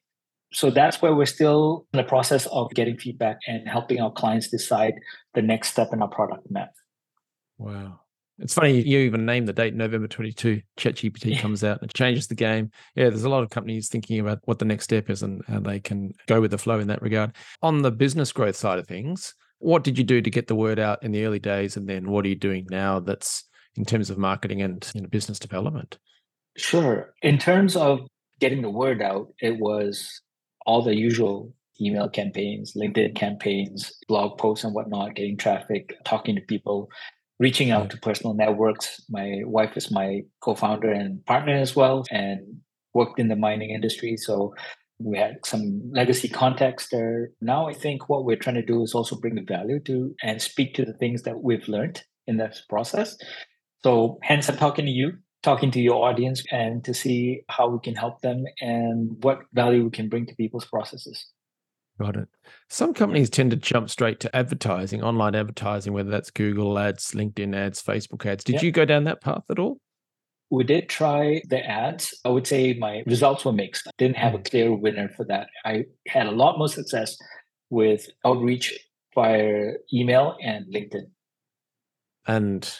So 0.51 0.69
that's 0.69 1.01
where 1.01 1.15
we're 1.15 1.25
still 1.25 1.85
in 1.93 1.97
the 1.99 2.03
process 2.03 2.47
of 2.47 2.69
getting 2.71 2.97
feedback 2.97 3.37
and 3.47 3.65
helping 3.65 4.01
our 4.01 4.11
clients 4.11 4.49
decide 4.49 4.95
the 5.35 5.41
next 5.41 5.69
step 5.69 5.93
in 5.93 6.01
our 6.01 6.09
product 6.09 6.51
map. 6.51 6.71
Wow. 7.57 8.01
It's 8.39 8.53
funny 8.53 8.81
you 8.81 8.99
even 8.99 9.25
name 9.25 9.45
the 9.45 9.53
date 9.53 9.75
November 9.75 10.07
22. 10.07 10.61
ChatGPT 10.77 11.31
yeah. 11.31 11.41
comes 11.41 11.63
out 11.63 11.81
and 11.81 11.89
it 11.89 11.93
changes 11.93 12.27
the 12.27 12.35
game. 12.35 12.71
Yeah, 12.95 13.09
there's 13.09 13.25
a 13.25 13.29
lot 13.29 13.43
of 13.43 13.49
companies 13.49 13.89
thinking 13.89 14.19
about 14.19 14.39
what 14.45 14.59
the 14.59 14.65
next 14.65 14.85
step 14.85 15.09
is 15.09 15.23
and 15.23 15.41
how 15.47 15.59
they 15.59 15.79
can 15.79 16.13
go 16.27 16.39
with 16.39 16.51
the 16.51 16.57
flow 16.57 16.79
in 16.79 16.87
that 16.87 17.01
regard. 17.01 17.35
On 17.61 17.81
the 17.81 17.91
business 17.91 18.31
growth 18.31 18.55
side 18.55 18.79
of 18.79 18.87
things, 18.87 19.33
what 19.59 19.83
did 19.83 19.97
you 19.97 20.03
do 20.03 20.21
to 20.21 20.29
get 20.29 20.47
the 20.47 20.55
word 20.55 20.79
out 20.79 21.03
in 21.03 21.11
the 21.11 21.25
early 21.25 21.39
days, 21.39 21.75
and 21.75 21.87
then 21.87 22.09
what 22.09 22.25
are 22.25 22.29
you 22.29 22.35
doing 22.35 22.65
now? 22.69 22.99
That's 22.99 23.43
in 23.75 23.85
terms 23.85 24.09
of 24.09 24.17
marketing 24.17 24.61
and 24.61 24.89
you 24.95 25.01
know, 25.01 25.07
business 25.07 25.37
development. 25.37 25.97
Sure. 26.57 27.13
In 27.21 27.37
terms 27.37 27.75
of 27.75 28.01
getting 28.39 28.61
the 28.61 28.69
word 28.69 29.01
out, 29.01 29.33
it 29.41 29.57
was 29.57 30.21
all 30.65 30.81
the 30.81 30.95
usual 30.95 31.53
email 31.81 32.09
campaigns, 32.09 32.73
LinkedIn 32.75 33.15
campaigns, 33.15 33.93
blog 34.07 34.37
posts, 34.37 34.63
and 34.63 34.73
whatnot, 34.73 35.15
getting 35.15 35.37
traffic, 35.37 35.95
talking 36.03 36.35
to 36.35 36.41
people 36.41 36.89
reaching 37.39 37.71
out 37.71 37.89
to 37.89 37.97
personal 37.97 38.33
networks. 38.33 39.01
My 39.09 39.41
wife 39.45 39.77
is 39.77 39.91
my 39.91 40.21
co-founder 40.41 40.91
and 40.91 41.25
partner 41.25 41.55
as 41.55 41.75
well, 41.75 42.03
and 42.11 42.41
worked 42.93 43.19
in 43.19 43.29
the 43.29 43.35
mining 43.35 43.69
industry. 43.69 44.17
So 44.17 44.53
we 44.99 45.17
had 45.17 45.37
some 45.45 45.81
legacy 45.93 46.27
context 46.27 46.89
there. 46.91 47.31
Now 47.41 47.69
I 47.69 47.73
think 47.73 48.09
what 48.09 48.25
we're 48.25 48.35
trying 48.35 48.55
to 48.55 48.65
do 48.65 48.83
is 48.83 48.93
also 48.93 49.15
bring 49.15 49.35
the 49.35 49.41
value 49.41 49.79
to 49.81 50.13
and 50.21 50.41
speak 50.41 50.73
to 50.75 50.85
the 50.85 50.93
things 50.93 51.23
that 51.23 51.41
we've 51.41 51.67
learned 51.67 52.03
in 52.27 52.37
this 52.37 52.63
process. 52.67 53.17
So 53.83 54.19
hence 54.23 54.49
I'm 54.49 54.57
talking 54.57 54.85
to 54.85 54.91
you, 54.91 55.13
talking 55.41 55.71
to 55.71 55.79
your 55.79 56.05
audience 56.05 56.43
and 56.51 56.83
to 56.83 56.93
see 56.93 57.43
how 57.47 57.69
we 57.69 57.79
can 57.81 57.95
help 57.95 58.21
them 58.21 58.43
and 58.59 59.15
what 59.23 59.39
value 59.53 59.85
we 59.85 59.91
can 59.91 60.09
bring 60.09 60.25
to 60.25 60.35
people's 60.35 60.65
processes. 60.65 61.25
Got 61.99 62.15
it. 62.15 62.29
Some 62.69 62.93
companies 62.93 63.29
tend 63.29 63.51
to 63.51 63.57
jump 63.57 63.89
straight 63.89 64.21
to 64.21 64.33
advertising, 64.33 65.03
online 65.03 65.35
advertising, 65.35 65.91
whether 65.91 66.09
that's 66.09 66.31
Google 66.31 66.79
ads, 66.79 67.11
LinkedIn 67.11 67.53
ads, 67.53 67.83
Facebook 67.83 68.25
ads. 68.25 68.43
Did 68.43 68.61
you 68.61 68.71
go 68.71 68.85
down 68.85 69.03
that 69.03 69.21
path 69.21 69.43
at 69.49 69.59
all? 69.59 69.79
We 70.49 70.63
did 70.63 70.87
try 70.87 71.41
the 71.49 71.63
ads. 71.63 72.17
I 72.23 72.29
would 72.29 72.47
say 72.47 72.73
my 72.73 73.03
results 73.05 73.43
were 73.43 73.51
mixed. 73.51 73.87
I 73.87 73.91
didn't 73.97 74.15
have 74.15 74.33
a 74.33 74.39
mm. 74.39 74.49
clear 74.49 74.73
winner 74.73 75.09
for 75.09 75.25
that. 75.25 75.47
I 75.65 75.85
had 76.07 76.25
a 76.25 76.31
lot 76.31 76.57
more 76.57 76.69
success 76.69 77.17
with 77.69 78.07
outreach 78.25 78.79
via 79.13 79.73
email 79.93 80.37
and 80.41 80.65
LinkedIn. 80.73 81.11
And 82.25 82.73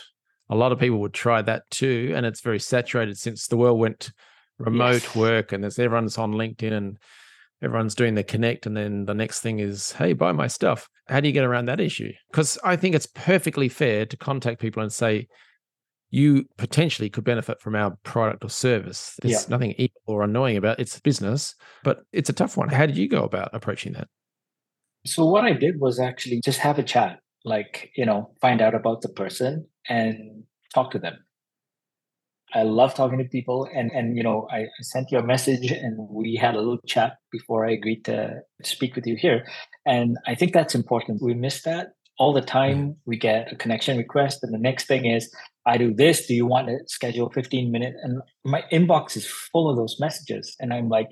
a 0.50 0.56
lot 0.56 0.72
of 0.72 0.80
people 0.80 1.00
would 1.00 1.14
try 1.14 1.42
that 1.42 1.70
too. 1.70 2.14
And 2.16 2.26
it's 2.26 2.42
very 2.42 2.60
saturated 2.60 3.18
since 3.18 3.48
the 3.48 3.58
world 3.58 3.80
went 3.80 4.12
remote 4.58 5.04
yes. 5.04 5.16
work 5.16 5.52
and 5.52 5.64
there's 5.64 5.80
everyone's 5.80 6.18
on 6.18 6.34
LinkedIn 6.34 6.74
and 6.74 6.98
everyone's 7.62 7.96
doing 7.96 8.16
the 8.16 8.24
connect 8.24 8.66
and 8.66 8.76
then 8.76 9.06
the 9.06 9.14
next 9.14 9.42
thing 9.42 9.60
is 9.60 9.92
hey 9.94 10.14
buy 10.14 10.32
my 10.32 10.48
stuff. 10.48 10.88
How 11.08 11.20
do 11.20 11.28
you 11.28 11.34
get 11.34 11.44
around 11.44 11.66
that 11.66 11.80
issue? 11.80 12.12
Because 12.32 12.58
i 12.64 12.76
think 12.76 12.96
it's 12.96 13.08
perfectly 13.08 13.70
fair 13.70 14.06
to 14.06 14.18
contact 14.18 14.62
people 14.62 14.82
and 14.82 14.92
say 14.92 15.28
you 16.12 16.46
potentially 16.58 17.10
could 17.10 17.24
benefit 17.24 17.62
from 17.62 17.76
our 17.76 17.96
product 18.04 18.44
or 18.44 18.50
service. 18.50 19.14
There's 19.22 19.44
yeah. 19.44 19.50
nothing 19.50 19.76
evil 19.78 20.02
or 20.08 20.24
annoying 20.24 20.58
about 20.58 20.80
it. 20.80 20.84
it's 20.84 21.00
business 21.00 21.56
but 21.84 22.00
it's 22.12 22.30
a 22.30 22.34
tough 22.34 22.58
one. 22.58 22.70
How 22.70 22.86
did 22.86 22.98
you 22.98 23.08
go 23.08 23.24
about 23.24 23.50
approaching 23.54 23.94
that? 23.94 24.08
So 25.06 25.26
what 25.26 25.46
i 25.46 25.54
did 25.54 25.80
was 25.80 26.00
actually 26.00 26.42
just 26.44 26.60
have 26.60 26.80
a 26.80 26.84
chat 26.84 27.20
like 27.46 27.92
you 27.96 28.06
know 28.06 28.32
find 28.42 28.62
out 28.62 28.76
about 28.76 29.02
the 29.02 29.10
person 29.10 29.66
and 29.88 30.44
talk 30.74 30.92
to 30.92 31.00
them 31.00 31.18
I 32.54 32.64
love 32.64 32.96
talking 32.96 33.20
to 33.20 33.26
people, 33.26 33.68
and 33.74 33.92
and 33.92 34.18
you 34.18 34.24
know, 34.24 34.48
I, 34.52 34.62
I, 34.62 34.82
sent 34.82 35.12
you 35.12 35.20
a 35.20 35.24
message, 35.24 35.72
and 35.72 35.98
we 36.10 36.36
had 36.36 36.56
a 36.56 36.60
little 36.60 36.80
chat 36.88 37.18
before 37.32 37.66
I 37.66 37.72
agreed 37.72 38.06
to 38.06 38.42
speak 38.64 38.96
with 38.96 39.06
you 39.06 39.16
here, 39.16 39.46
and 39.86 40.18
I 40.28 40.36
think 40.36 40.54
that's 40.54 40.76
important. 40.76 41.22
We 41.22 41.34
miss 41.34 41.62
that 41.64 41.90
all 42.18 42.34
the 42.34 42.42
time. 42.42 42.78
Mm-hmm. 42.78 42.92
We 43.06 43.18
get 43.18 43.52
a 43.52 43.56
connection 43.56 43.98
request, 43.98 44.40
and 44.44 44.54
the 44.54 44.60
next 44.60 44.88
thing 44.88 45.06
is, 45.06 45.34
I 45.66 45.78
do 45.78 45.94
this. 45.94 46.26
Do 46.26 46.34
you 46.34 46.48
want 46.48 46.68
to 46.68 46.80
schedule 46.88 47.30
fifteen 47.30 47.72
minute? 47.72 47.94
And 48.02 48.22
my 48.44 48.64
inbox 48.72 49.16
is 49.16 49.28
full 49.28 49.70
of 49.70 49.78
those 49.78 49.98
messages, 50.00 50.56
and 50.60 50.74
I'm 50.74 50.90
like, 50.90 51.08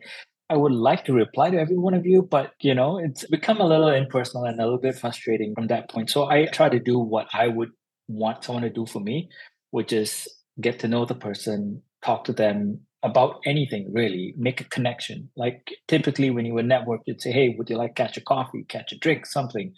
I 0.50 0.56
would 0.56 0.72
like 0.72 1.06
to 1.06 1.14
reply 1.14 1.50
to 1.50 1.60
every 1.60 1.78
one 1.78 1.94
of 1.94 2.06
you, 2.06 2.22
but 2.22 2.54
you 2.62 2.74
know, 2.74 2.98
it's 2.98 3.26
become 3.28 3.60
a 3.60 3.68
little 3.68 3.90
impersonal 3.90 4.46
and 4.46 4.60
a 4.60 4.64
little 4.64 4.80
bit 4.80 4.96
frustrating 4.96 5.54
from 5.54 5.68
that 5.68 5.90
point. 5.90 6.10
So 6.10 6.30
I 6.30 6.46
try 6.46 6.70
to 6.70 6.80
do 6.80 6.98
what 6.98 7.28
I 7.34 7.48
would 7.48 7.70
want 8.08 8.44
someone 8.44 8.64
to 8.64 8.70
do 8.70 8.86
for 8.86 9.02
me, 9.02 9.30
which 9.72 9.92
is 9.92 10.28
get 10.60 10.80
to 10.80 10.88
know 10.88 11.06
the 11.06 11.16
person, 11.16 11.82
talk 12.04 12.24
to 12.26 12.34
them 12.34 12.82
about 13.04 13.40
anything 13.46 13.92
really, 13.94 14.34
make 14.38 14.60
a 14.62 14.66
connection. 14.66 15.30
Like 15.36 15.72
typically 15.88 16.30
when 16.30 16.46
you 16.46 16.54
were 16.54 16.64
network, 16.64 17.02
you'd 17.06 17.22
say, 17.22 17.32
Hey, 17.32 17.56
would 17.58 17.70
you 17.70 17.78
like 17.78 17.96
catch 17.96 18.18
a 18.18 18.22
coffee, 18.22 18.64
catch 18.68 18.92
a 18.92 18.98
drink, 18.98 19.26
something? 19.26 19.74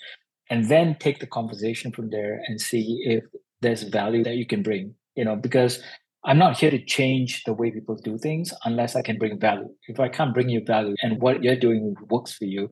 And 0.50 0.68
then 0.68 0.96
take 1.00 1.20
the 1.20 1.28
conversation 1.28 1.92
from 1.92 2.10
there 2.10 2.42
and 2.48 2.60
see 2.60 3.04
if 3.06 3.24
there's 3.62 3.84
value 3.84 4.24
that 4.24 4.36
you 4.36 4.46
can 4.46 4.64
bring, 4.64 4.96
you 5.16 5.24
know, 5.24 5.36
because 5.36 5.82
I'm 6.24 6.38
not 6.38 6.58
here 6.58 6.72
to 6.72 6.84
change 6.84 7.44
the 7.44 7.54
way 7.54 7.72
people 7.72 7.96
do 7.96 8.18
things 8.18 8.54
unless 8.66 8.96
I 8.96 9.02
can 9.02 9.18
bring 9.18 9.40
value. 9.40 9.70
If 9.88 10.00
I 10.00 10.10
can't 10.10 10.34
bring 10.34 10.50
you 10.50 10.64
value 10.66 10.96
and 11.02 11.22
what 11.22 11.44
you're 11.44 11.56
doing 11.56 11.96
works 12.10 12.34
for 12.34 12.46
you, 12.46 12.72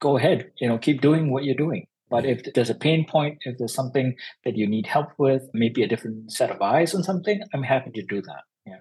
go 0.00 0.16
ahead, 0.16 0.50
you 0.60 0.68
know, 0.68 0.78
keep 0.78 1.00
doing 1.00 1.30
what 1.30 1.44
you're 1.44 1.54
doing. 1.54 1.86
But 2.08 2.24
mm-hmm. 2.24 2.46
if 2.46 2.54
there's 2.54 2.70
a 2.70 2.74
pain 2.74 3.06
point, 3.06 3.38
if 3.42 3.58
there's 3.58 3.74
something 3.74 4.14
that 4.44 4.56
you 4.56 4.66
need 4.66 4.86
help 4.86 5.08
with, 5.18 5.48
maybe 5.52 5.82
a 5.82 5.88
different 5.88 6.32
set 6.32 6.50
of 6.50 6.62
eyes 6.62 6.94
on 6.94 7.02
something, 7.02 7.40
I'm 7.52 7.62
happy 7.62 7.90
to 7.90 8.02
do 8.02 8.22
that. 8.22 8.42
Yeah. 8.66 8.76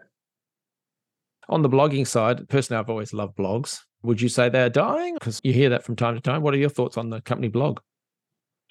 On 1.50 1.62
the 1.62 1.70
blogging 1.70 2.08
side, 2.08 2.48
personally, 2.50 2.80
I've 2.80 2.90
always 2.90 3.14
loved 3.14 3.36
blogs. 3.38 3.82
Would 4.04 4.22
you 4.22 4.30
say 4.30 4.50
they're 4.50 4.70
dying? 4.70 5.16
Because 5.16 5.42
you 5.44 5.54
hear 5.54 5.70
that 5.70 5.84
from 5.84 5.96
time 5.96 6.16
to 6.16 6.22
time. 6.22 6.42
What 6.42 6.54
are 6.54 6.58
your 6.58 6.70
thoughts 6.70 6.98
on 6.98 7.10
the 7.10 7.22
company 7.22 7.48
blog? 7.48 7.80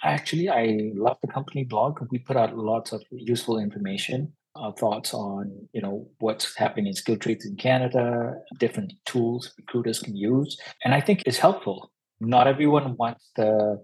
Actually, 0.02 0.48
I 0.48 0.92
love 0.94 1.16
the 1.22 1.28
company 1.28 1.64
blog. 1.64 1.98
We 2.10 2.18
put 2.18 2.36
out 2.36 2.56
lots 2.56 2.92
of 2.92 3.02
useful 3.10 3.58
information. 3.58 4.32
Our 4.56 4.72
thoughts 4.72 5.12
on 5.12 5.50
you 5.72 5.80
know 5.80 6.08
what's 6.20 6.56
happening 6.56 6.86
in 6.86 6.94
skill 6.94 7.16
trades 7.16 7.44
in 7.44 7.56
Canada, 7.56 8.34
different 8.60 8.92
tools 9.04 9.52
recruiters 9.58 9.98
can 9.98 10.14
use, 10.14 10.56
and 10.84 10.94
I 10.94 11.00
think 11.00 11.22
it's 11.26 11.38
helpful. 11.38 11.90
Not 12.20 12.46
everyone 12.46 12.96
wants 12.96 13.30
the 13.34 13.82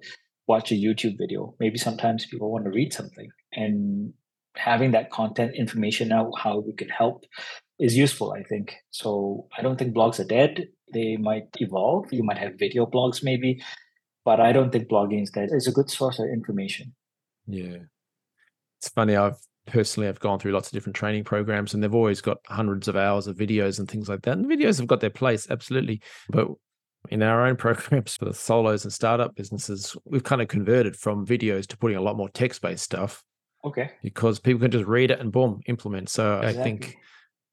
watch 0.51 0.73
a 0.73 0.83
YouTube 0.87 1.17
video. 1.17 1.55
Maybe 1.61 1.79
sometimes 1.79 2.27
people 2.27 2.51
want 2.51 2.65
to 2.65 2.77
read 2.81 2.93
something 2.93 3.29
and 3.53 4.13
having 4.57 4.91
that 4.93 5.11
content 5.19 5.55
information 5.55 6.09
now 6.09 6.33
how 6.37 6.59
we 6.59 6.73
could 6.73 6.91
help 6.91 7.25
is 7.79 7.97
useful, 7.97 8.33
I 8.33 8.43
think. 8.43 8.75
So 8.91 9.47
I 9.57 9.63
don't 9.63 9.79
think 9.79 9.95
blogs 9.95 10.19
are 10.19 10.31
dead. 10.39 10.67
They 10.93 11.17
might 11.17 11.49
evolve. 11.67 12.13
You 12.13 12.25
might 12.25 12.43
have 12.45 12.59
video 12.59 12.85
blogs 12.85 13.23
maybe, 13.23 13.63
but 14.25 14.41
I 14.41 14.51
don't 14.53 14.71
think 14.73 14.89
blogging 14.89 15.23
is 15.23 15.31
dead. 15.31 15.51
It's 15.53 15.69
a 15.69 15.79
good 15.79 15.89
source 15.89 16.19
of 16.19 16.27
information. 16.27 16.95
Yeah. 17.47 17.79
It's 18.79 18.89
funny, 18.89 19.15
I've 19.17 19.41
personally 19.67 20.09
I've 20.09 20.27
gone 20.27 20.39
through 20.41 20.53
lots 20.53 20.69
of 20.69 20.73
different 20.73 20.97
training 20.97 21.25
programs 21.25 21.75
and 21.75 21.83
they've 21.83 21.95
always 21.95 22.21
got 22.21 22.39
hundreds 22.47 22.89
of 22.89 22.97
hours 22.97 23.27
of 23.29 23.37
videos 23.37 23.79
and 23.79 23.89
things 23.89 24.09
like 24.09 24.23
that. 24.23 24.37
And 24.37 24.47
videos 24.47 24.79
have 24.79 24.89
got 24.89 25.01
their 25.01 25.11
place, 25.11 25.49
absolutely. 25.49 26.03
But 26.29 26.49
in 27.11 27.23
our 27.23 27.47
own 27.47 27.57
programs 27.65 28.17
for 28.17 28.25
the 28.25 28.35
solos 28.35 28.85
and 28.85 28.93
startup 28.93 29.35
businesses, 29.35 29.97
we've 30.05 30.25
kind 30.25 30.41
of 30.41 30.49
converted 30.49 30.97
from 30.97 31.27
videos 31.27 31.67
to 31.67 31.77
putting 31.77 31.97
a 31.97 32.03
lot 32.03 32.17
more 32.17 32.29
text 32.29 32.63
based 32.63 32.85
stuff. 32.85 33.23
Okay. 33.65 33.91
Because 34.03 34.41
people 34.41 34.61
can 34.61 34.71
just 34.71 34.87
read 34.87 35.11
it 35.11 35.21
and 35.21 35.31
boom, 35.31 35.61
implement. 35.67 36.09
So 36.09 36.39
exactly. 36.39 36.61
I 36.61 36.65
think 36.65 36.97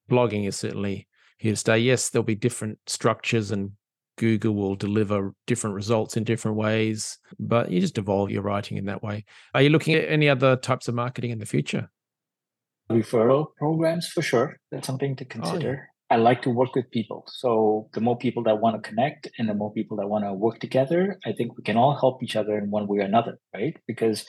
blogging 0.10 0.48
is 0.48 0.56
certainly 0.56 1.08
here 1.38 1.52
to 1.52 1.58
stay. 1.58 1.80
Yes, 1.80 2.10
there'll 2.10 2.24
be 2.24 2.36
different 2.36 2.78
structures 2.88 3.52
and 3.52 3.72
Google 4.18 4.56
will 4.56 4.76
deliver 4.76 5.34
different 5.46 5.76
results 5.76 6.18
in 6.18 6.24
different 6.24 6.58
ways, 6.58 7.20
but 7.40 7.72
you 7.72 7.80
just 7.80 7.98
evolve 7.98 8.32
your 8.32 8.42
writing 8.42 8.78
in 8.78 8.86
that 8.86 9.04
way. 9.04 9.26
Are 9.54 9.62
you 9.62 9.70
looking 9.70 9.94
at 9.94 10.10
any 10.10 10.28
other 10.28 10.56
types 10.56 10.88
of 10.88 10.96
marketing 10.96 11.32
in 11.32 11.40
the 11.40 11.46
future? 11.46 11.90
Referral 12.90 13.48
programs 13.58 14.08
for 14.08 14.22
sure. 14.22 14.58
That's 14.72 14.88
something 14.88 15.16
to 15.18 15.26
oh, 15.26 15.28
consider. 15.28 15.90
I 16.10 16.16
like 16.16 16.42
to 16.44 16.50
work 16.50 16.76
with 16.76 16.90
people. 16.92 17.26
So 17.28 17.90
the 17.94 18.02
more 18.02 18.18
people 18.18 18.44
that 18.44 18.60
want 18.60 18.82
to 18.82 18.90
connect 18.90 19.30
and 19.38 19.50
the 19.50 19.54
more 19.54 19.74
people 19.74 19.98
that 19.98 20.08
want 20.08 20.24
to 20.24 20.34
work 20.34 20.60
together, 20.60 21.20
I 21.26 21.34
think 21.34 21.58
we 21.58 21.64
can 21.64 21.76
all 21.78 21.98
help 21.98 22.24
each 22.24 22.36
other 22.36 22.58
in 22.58 22.72
one 22.72 22.88
way 22.88 23.00
or 23.00 23.02
another, 23.02 23.38
right? 23.54 23.76
Because 23.88 24.26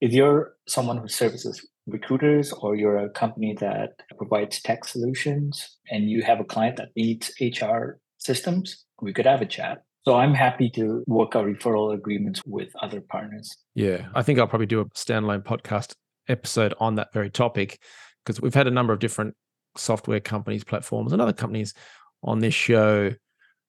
if 0.00 0.12
you're 0.12 0.54
someone 0.66 0.98
who 0.98 1.06
services 1.06 1.64
recruiters 1.86 2.52
or 2.52 2.74
you're 2.74 2.98
a 2.98 3.10
company 3.10 3.56
that 3.60 3.90
provides 4.18 4.60
tech 4.60 4.84
solutions 4.84 5.78
and 5.90 6.10
you 6.10 6.22
have 6.22 6.40
a 6.40 6.44
client 6.44 6.76
that 6.76 6.88
needs 6.96 7.32
HR 7.40 7.98
systems, 8.18 8.84
we 9.00 9.12
could 9.12 9.26
have 9.26 9.42
a 9.42 9.46
chat. 9.46 9.78
So 10.04 10.16
I'm 10.16 10.34
happy 10.34 10.68
to 10.70 11.04
work 11.06 11.36
out 11.36 11.46
referral 11.46 11.94
agreements 11.94 12.42
with 12.44 12.70
other 12.82 13.00
partners. 13.00 13.56
Yeah, 13.74 14.08
I 14.14 14.22
think 14.22 14.40
I'll 14.40 14.48
probably 14.48 14.66
do 14.66 14.80
a 14.80 14.86
standalone 14.86 15.44
podcast 15.44 15.92
episode 16.28 16.74
on 16.80 16.96
that 16.96 17.12
very 17.12 17.30
topic 17.30 17.78
because 18.24 18.40
we've 18.40 18.54
had 18.54 18.66
a 18.66 18.70
number 18.72 18.92
of 18.92 18.98
different 18.98 19.36
software 19.76 20.20
companies, 20.20 20.64
platforms, 20.64 21.12
and 21.12 21.22
other 21.22 21.32
companies 21.32 21.74
on 22.22 22.38
this 22.38 22.54
show 22.54 23.12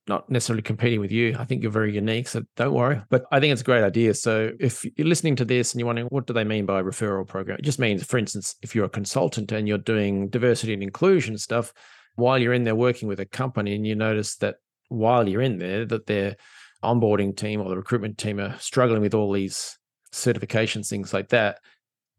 not 0.08 0.30
necessarily 0.30 0.62
competing 0.62 1.00
with 1.00 1.12
you. 1.12 1.36
I 1.40 1.46
think 1.46 1.62
you're 1.62 1.72
very 1.72 1.94
unique, 1.94 2.28
so 2.28 2.44
don't 2.58 2.74
worry. 2.74 3.02
But 3.10 3.26
I 3.32 3.40
think 3.40 3.54
it's 3.54 3.62
a 3.62 3.66
great 3.66 3.84
idea. 3.84 4.14
So 4.14 4.52
if 4.60 4.86
you're 4.98 5.08
listening 5.08 5.38
to 5.38 5.46
this 5.46 5.72
and 5.72 5.80
you're 5.80 5.88
wondering 5.88 6.08
what 6.08 6.28
do 6.28 6.34
they 6.34 6.44
mean 6.44 6.66
by 6.66 6.82
referral 6.82 7.28
program, 7.28 7.58
it 7.58 7.64
just 7.64 7.80
means, 7.80 8.04
for 8.04 8.18
instance, 8.18 8.56
if 8.62 8.76
you're 8.76 8.86
a 8.86 8.90
consultant 8.90 9.52
and 9.52 9.68
you're 9.68 9.78
doing 9.78 10.28
diversity 10.28 10.74
and 10.74 10.84
inclusion 10.84 11.38
stuff, 11.38 11.74
while 12.16 12.38
you're 12.38 12.54
in 12.54 12.66
there 12.66 12.76
working 12.76 13.08
with 13.08 13.20
a 13.20 13.26
company 13.26 13.76
and 13.76 13.88
you 13.88 13.96
notice 13.96 14.36
that 14.38 14.56
while 14.90 15.28
you're 15.28 15.42
in 15.42 15.58
there 15.58 15.86
that 15.86 16.06
their 16.06 16.36
onboarding 16.84 17.36
team 17.36 17.62
or 17.62 17.70
the 17.70 17.78
recruitment 17.78 18.18
team 18.18 18.40
are 18.40 18.58
struggling 18.60 19.02
with 19.02 19.14
all 19.14 19.32
these 19.32 19.78
certifications, 20.12 20.90
things 20.90 21.14
like 21.14 21.30
that. 21.30 21.60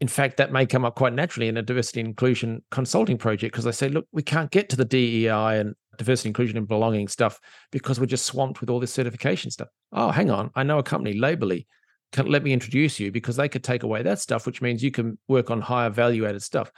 In 0.05 0.09
fact, 0.09 0.37
that 0.37 0.53
may 0.53 0.67
come 0.67 0.85
up 0.85 0.97
quite 0.97 1.15
naturally 1.15 1.49
in 1.49 1.57
a 1.57 1.63
diversity 1.63 2.01
and 2.01 2.11
inclusion 2.11 2.63
consulting 2.71 3.17
project 3.17 3.55
because 3.55 3.65
they 3.65 3.73
say, 3.73 3.89
look, 3.89 4.07
we 4.13 4.23
can't 4.23 4.51
get 4.51 4.69
to 4.69 4.77
the 4.77 4.85
DEI 4.85 5.61
and 5.61 5.75
diversity, 5.97 6.29
inclusion, 6.29 6.59
and 6.59 6.69
belonging 6.69 7.09
stuff 7.09 7.41
because 7.73 7.99
we're 7.99 8.05
just 8.05 8.27
swamped 8.27 8.61
with 8.61 8.69
all 8.69 8.81
this 8.81 8.93
certification 8.93 9.51
stuff. 9.51 9.69
Oh, 9.93 10.11
hang 10.11 10.31
on. 10.31 10.51
I 10.55 10.63
know 10.63 10.77
a 10.77 10.83
company, 10.83 11.15
Labourly. 11.15 11.67
Can, 12.13 12.27
let 12.27 12.43
me 12.43 12.53
introduce 12.53 13.01
you 13.01 13.13
because 13.13 13.37
they 13.37 13.49
could 13.49 13.65
take 13.65 13.83
away 13.83 14.03
that 14.03 14.19
stuff, 14.19 14.45
which 14.45 14.61
means 14.61 14.85
you 14.85 14.91
can 14.91 15.17
work 15.27 15.51
on 15.51 15.63
higher 15.63 15.89
value 15.89 16.27
added 16.27 16.43
stuff. 16.43 16.71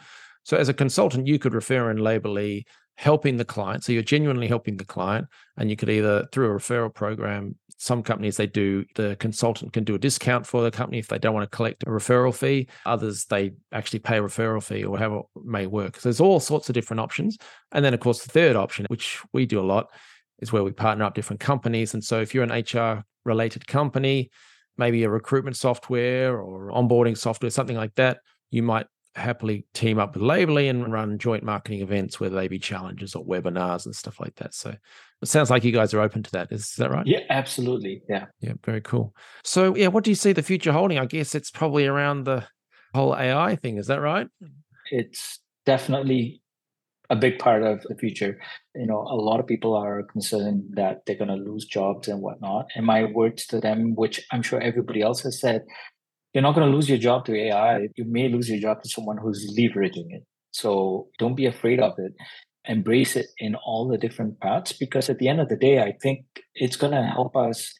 So, 0.44 0.56
as 0.56 0.68
a 0.68 0.72
consultant, 0.72 1.26
you 1.26 1.40
could 1.40 1.52
refer 1.52 1.90
in 1.90 1.96
Labourly 1.96 2.64
helping 2.96 3.36
the 3.36 3.44
client. 3.44 3.84
So, 3.84 3.92
you're 3.92 4.02
genuinely 4.02 4.48
helping 4.48 4.76
the 4.76 4.84
client, 4.84 5.26
and 5.56 5.70
you 5.70 5.76
could 5.76 5.90
either 5.90 6.26
through 6.32 6.50
a 6.50 6.58
referral 6.58 6.92
program. 6.92 7.56
Some 7.78 8.02
companies 8.02 8.38
they 8.38 8.46
do 8.46 8.86
the 8.94 9.16
consultant 9.16 9.74
can 9.74 9.84
do 9.84 9.94
a 9.94 9.98
discount 9.98 10.46
for 10.46 10.62
the 10.62 10.70
company 10.70 10.98
if 10.98 11.08
they 11.08 11.18
don't 11.18 11.34
want 11.34 11.50
to 11.50 11.54
collect 11.54 11.82
a 11.82 11.86
referral 11.86 12.34
fee. 12.34 12.68
Others 12.86 13.26
they 13.26 13.52
actually 13.70 13.98
pay 13.98 14.16
a 14.16 14.22
referral 14.22 14.62
fee 14.62 14.82
or 14.82 14.96
however 14.96 15.24
it 15.36 15.44
may 15.44 15.66
work. 15.66 15.96
So 15.96 16.08
there's 16.08 16.20
all 16.20 16.40
sorts 16.40 16.70
of 16.70 16.74
different 16.74 17.00
options. 17.00 17.36
And 17.72 17.84
then 17.84 17.92
of 17.92 18.00
course 18.00 18.24
the 18.24 18.30
third 18.30 18.56
option, 18.56 18.86
which 18.88 19.20
we 19.34 19.44
do 19.44 19.60
a 19.60 19.62
lot, 19.62 19.90
is 20.38 20.54
where 20.54 20.64
we 20.64 20.72
partner 20.72 21.04
up 21.04 21.14
different 21.14 21.40
companies. 21.40 21.92
And 21.92 22.02
so 22.02 22.20
if 22.20 22.34
you're 22.34 22.44
an 22.44 22.62
HR 22.62 23.04
related 23.26 23.66
company, 23.66 24.30
maybe 24.78 25.04
a 25.04 25.10
recruitment 25.10 25.56
software 25.56 26.38
or 26.38 26.70
onboarding 26.70 27.16
software, 27.16 27.50
something 27.50 27.76
like 27.76 27.94
that, 27.96 28.18
you 28.50 28.62
might 28.62 28.86
happily 29.16 29.66
team 29.72 29.98
up 29.98 30.14
with 30.14 30.22
Labourly 30.22 30.68
and 30.68 30.92
run 30.92 31.18
joint 31.18 31.42
marketing 31.42 31.80
events, 31.80 32.20
whether 32.20 32.36
they 32.36 32.48
be 32.48 32.58
challenges 32.58 33.14
or 33.14 33.24
webinars 33.24 33.86
and 33.86 33.96
stuff 33.96 34.20
like 34.20 34.34
that. 34.36 34.54
So 34.54 34.74
it 35.22 35.28
sounds 35.28 35.50
like 35.50 35.64
you 35.64 35.72
guys 35.72 35.94
are 35.94 36.00
open 36.00 36.22
to 36.22 36.30
that. 36.32 36.52
Is 36.52 36.74
that 36.74 36.90
right? 36.90 37.06
Yeah, 37.06 37.20
absolutely. 37.30 38.02
Yeah. 38.08 38.26
Yeah, 38.40 38.52
very 38.64 38.82
cool. 38.82 39.14
So 39.42 39.74
yeah, 39.74 39.88
what 39.88 40.04
do 40.04 40.10
you 40.10 40.14
see 40.14 40.32
the 40.32 40.42
future 40.42 40.72
holding? 40.72 40.98
I 40.98 41.06
guess 41.06 41.34
it's 41.34 41.50
probably 41.50 41.86
around 41.86 42.24
the 42.24 42.44
whole 42.94 43.16
AI 43.16 43.56
thing. 43.56 43.78
Is 43.78 43.86
that 43.86 44.00
right? 44.00 44.28
It's 44.90 45.40
definitely 45.64 46.42
a 47.08 47.16
big 47.16 47.38
part 47.38 47.62
of 47.62 47.82
the 47.88 47.94
future. 47.94 48.38
You 48.74 48.86
know, 48.86 48.98
a 48.98 49.16
lot 49.16 49.40
of 49.40 49.46
people 49.46 49.74
are 49.74 50.02
concerned 50.02 50.64
that 50.74 51.06
they're 51.06 51.16
going 51.16 51.28
to 51.28 51.34
lose 51.50 51.64
jobs 51.64 52.08
and 52.08 52.20
whatnot. 52.20 52.66
And 52.74 52.84
my 52.84 53.04
words 53.04 53.46
to 53.46 53.60
them, 53.60 53.94
which 53.94 54.26
I'm 54.32 54.42
sure 54.42 54.60
everybody 54.60 55.02
else 55.02 55.22
has 55.22 55.40
said, 55.40 55.64
you're 56.36 56.42
not 56.42 56.54
going 56.54 56.70
to 56.70 56.76
lose 56.76 56.86
your 56.86 56.98
job 56.98 57.24
to 57.24 57.34
AI. 57.34 57.88
You 57.96 58.04
may 58.04 58.28
lose 58.28 58.50
your 58.50 58.60
job 58.60 58.82
to 58.82 58.88
someone 58.90 59.16
who's 59.16 59.56
leveraging 59.58 60.12
it. 60.12 60.22
So 60.50 61.08
don't 61.18 61.34
be 61.34 61.46
afraid 61.46 61.80
of 61.80 61.94
it. 61.96 62.12
Embrace 62.66 63.16
it 63.16 63.28
in 63.38 63.54
all 63.54 63.88
the 63.88 63.96
different 63.96 64.38
parts 64.40 64.74
because 64.74 65.08
at 65.08 65.18
the 65.18 65.28
end 65.28 65.40
of 65.40 65.48
the 65.48 65.56
day, 65.56 65.80
I 65.80 65.94
think 66.02 66.26
it's 66.54 66.76
going 66.76 66.92
to 66.92 67.04
help 67.04 67.34
us 67.38 67.72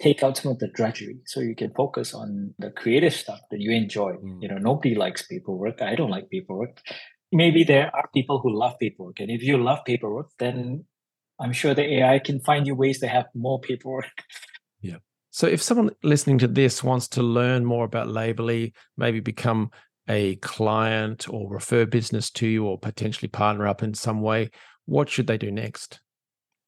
take 0.00 0.22
out 0.22 0.36
some 0.36 0.52
of 0.52 0.60
the 0.60 0.68
drudgery 0.68 1.16
so 1.26 1.40
you 1.40 1.56
can 1.56 1.74
focus 1.74 2.14
on 2.14 2.54
the 2.60 2.70
creative 2.70 3.12
stuff 3.12 3.40
that 3.50 3.58
you 3.58 3.72
enjoy. 3.72 4.12
Mm. 4.12 4.40
You 4.40 4.48
know, 4.50 4.58
nobody 4.58 4.94
likes 4.94 5.26
paperwork. 5.26 5.82
I 5.82 5.96
don't 5.96 6.10
like 6.10 6.30
paperwork. 6.30 6.78
Maybe 7.32 7.64
there 7.64 7.90
are 7.92 8.08
people 8.14 8.38
who 8.38 8.56
love 8.56 8.78
paperwork. 8.78 9.18
And 9.18 9.32
if 9.32 9.42
you 9.42 9.58
love 9.58 9.80
paperwork, 9.84 10.28
then 10.38 10.84
I'm 11.40 11.52
sure 11.52 11.74
the 11.74 12.02
AI 12.02 12.20
can 12.20 12.38
find 12.38 12.68
you 12.68 12.76
ways 12.76 13.00
to 13.00 13.08
have 13.08 13.26
more 13.34 13.58
paperwork. 13.58 14.06
So 15.36 15.46
if 15.46 15.62
someone 15.62 15.90
listening 16.02 16.38
to 16.38 16.48
this 16.48 16.82
wants 16.82 17.08
to 17.08 17.22
learn 17.22 17.62
more 17.62 17.84
about 17.84 18.08
Labourly, 18.08 18.72
maybe 18.96 19.20
become 19.20 19.70
a 20.08 20.36
client 20.36 21.28
or 21.28 21.52
refer 21.52 21.84
business 21.84 22.30
to 22.30 22.46
you 22.46 22.64
or 22.64 22.78
potentially 22.78 23.28
partner 23.28 23.68
up 23.68 23.82
in 23.82 23.92
some 23.92 24.22
way, 24.22 24.50
what 24.86 25.10
should 25.10 25.26
they 25.26 25.36
do 25.36 25.50
next? 25.50 26.00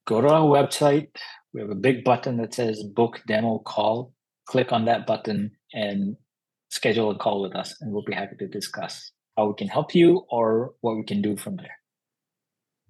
Go 0.07 0.21
to 0.21 0.29
our 0.29 0.47
website. 0.47 1.09
We 1.55 1.63
have 1.63 1.71
a 1.71 1.75
big 1.75 2.05
button 2.05 2.37
that 2.43 2.53
says 2.53 2.83
book 2.83 3.23
demo 3.27 3.61
call. 3.61 4.13
Click 4.49 4.71
on 4.71 4.85
that 4.85 5.07
button 5.07 5.53
and 5.73 6.19
schedule 6.69 7.11
a 7.11 7.17
call 7.17 7.41
with 7.41 7.57
us, 7.57 7.75
and 7.81 7.91
we'll 7.91 8.05
be 8.05 8.13
happy 8.13 8.37
to 8.39 8.49
discuss 8.49 9.13
how 9.39 9.47
we 9.47 9.55
can 9.57 9.69
help 9.69 9.95
you 9.95 10.27
or 10.29 10.75
what 10.83 10.95
we 10.95 11.05
can 11.05 11.23
do 11.23 11.39
from 11.39 11.57
there. 11.57 11.79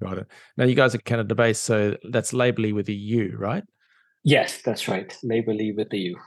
Got 0.02 0.18
it. 0.18 0.26
Now, 0.56 0.64
you 0.64 0.74
guys 0.74 0.96
are 0.96 0.98
Canada 0.98 1.36
based, 1.36 1.62
so 1.62 1.96
that's 2.10 2.32
Labourly 2.32 2.72
with 2.72 2.88
a 2.88 2.92
U, 2.92 3.36
right? 3.38 3.62
Yes, 4.28 4.60
that's 4.60 4.88
right. 4.88 5.16
Labourly 5.22 5.72
with 5.72 5.88
the 5.88 6.00
U. 6.00 6.18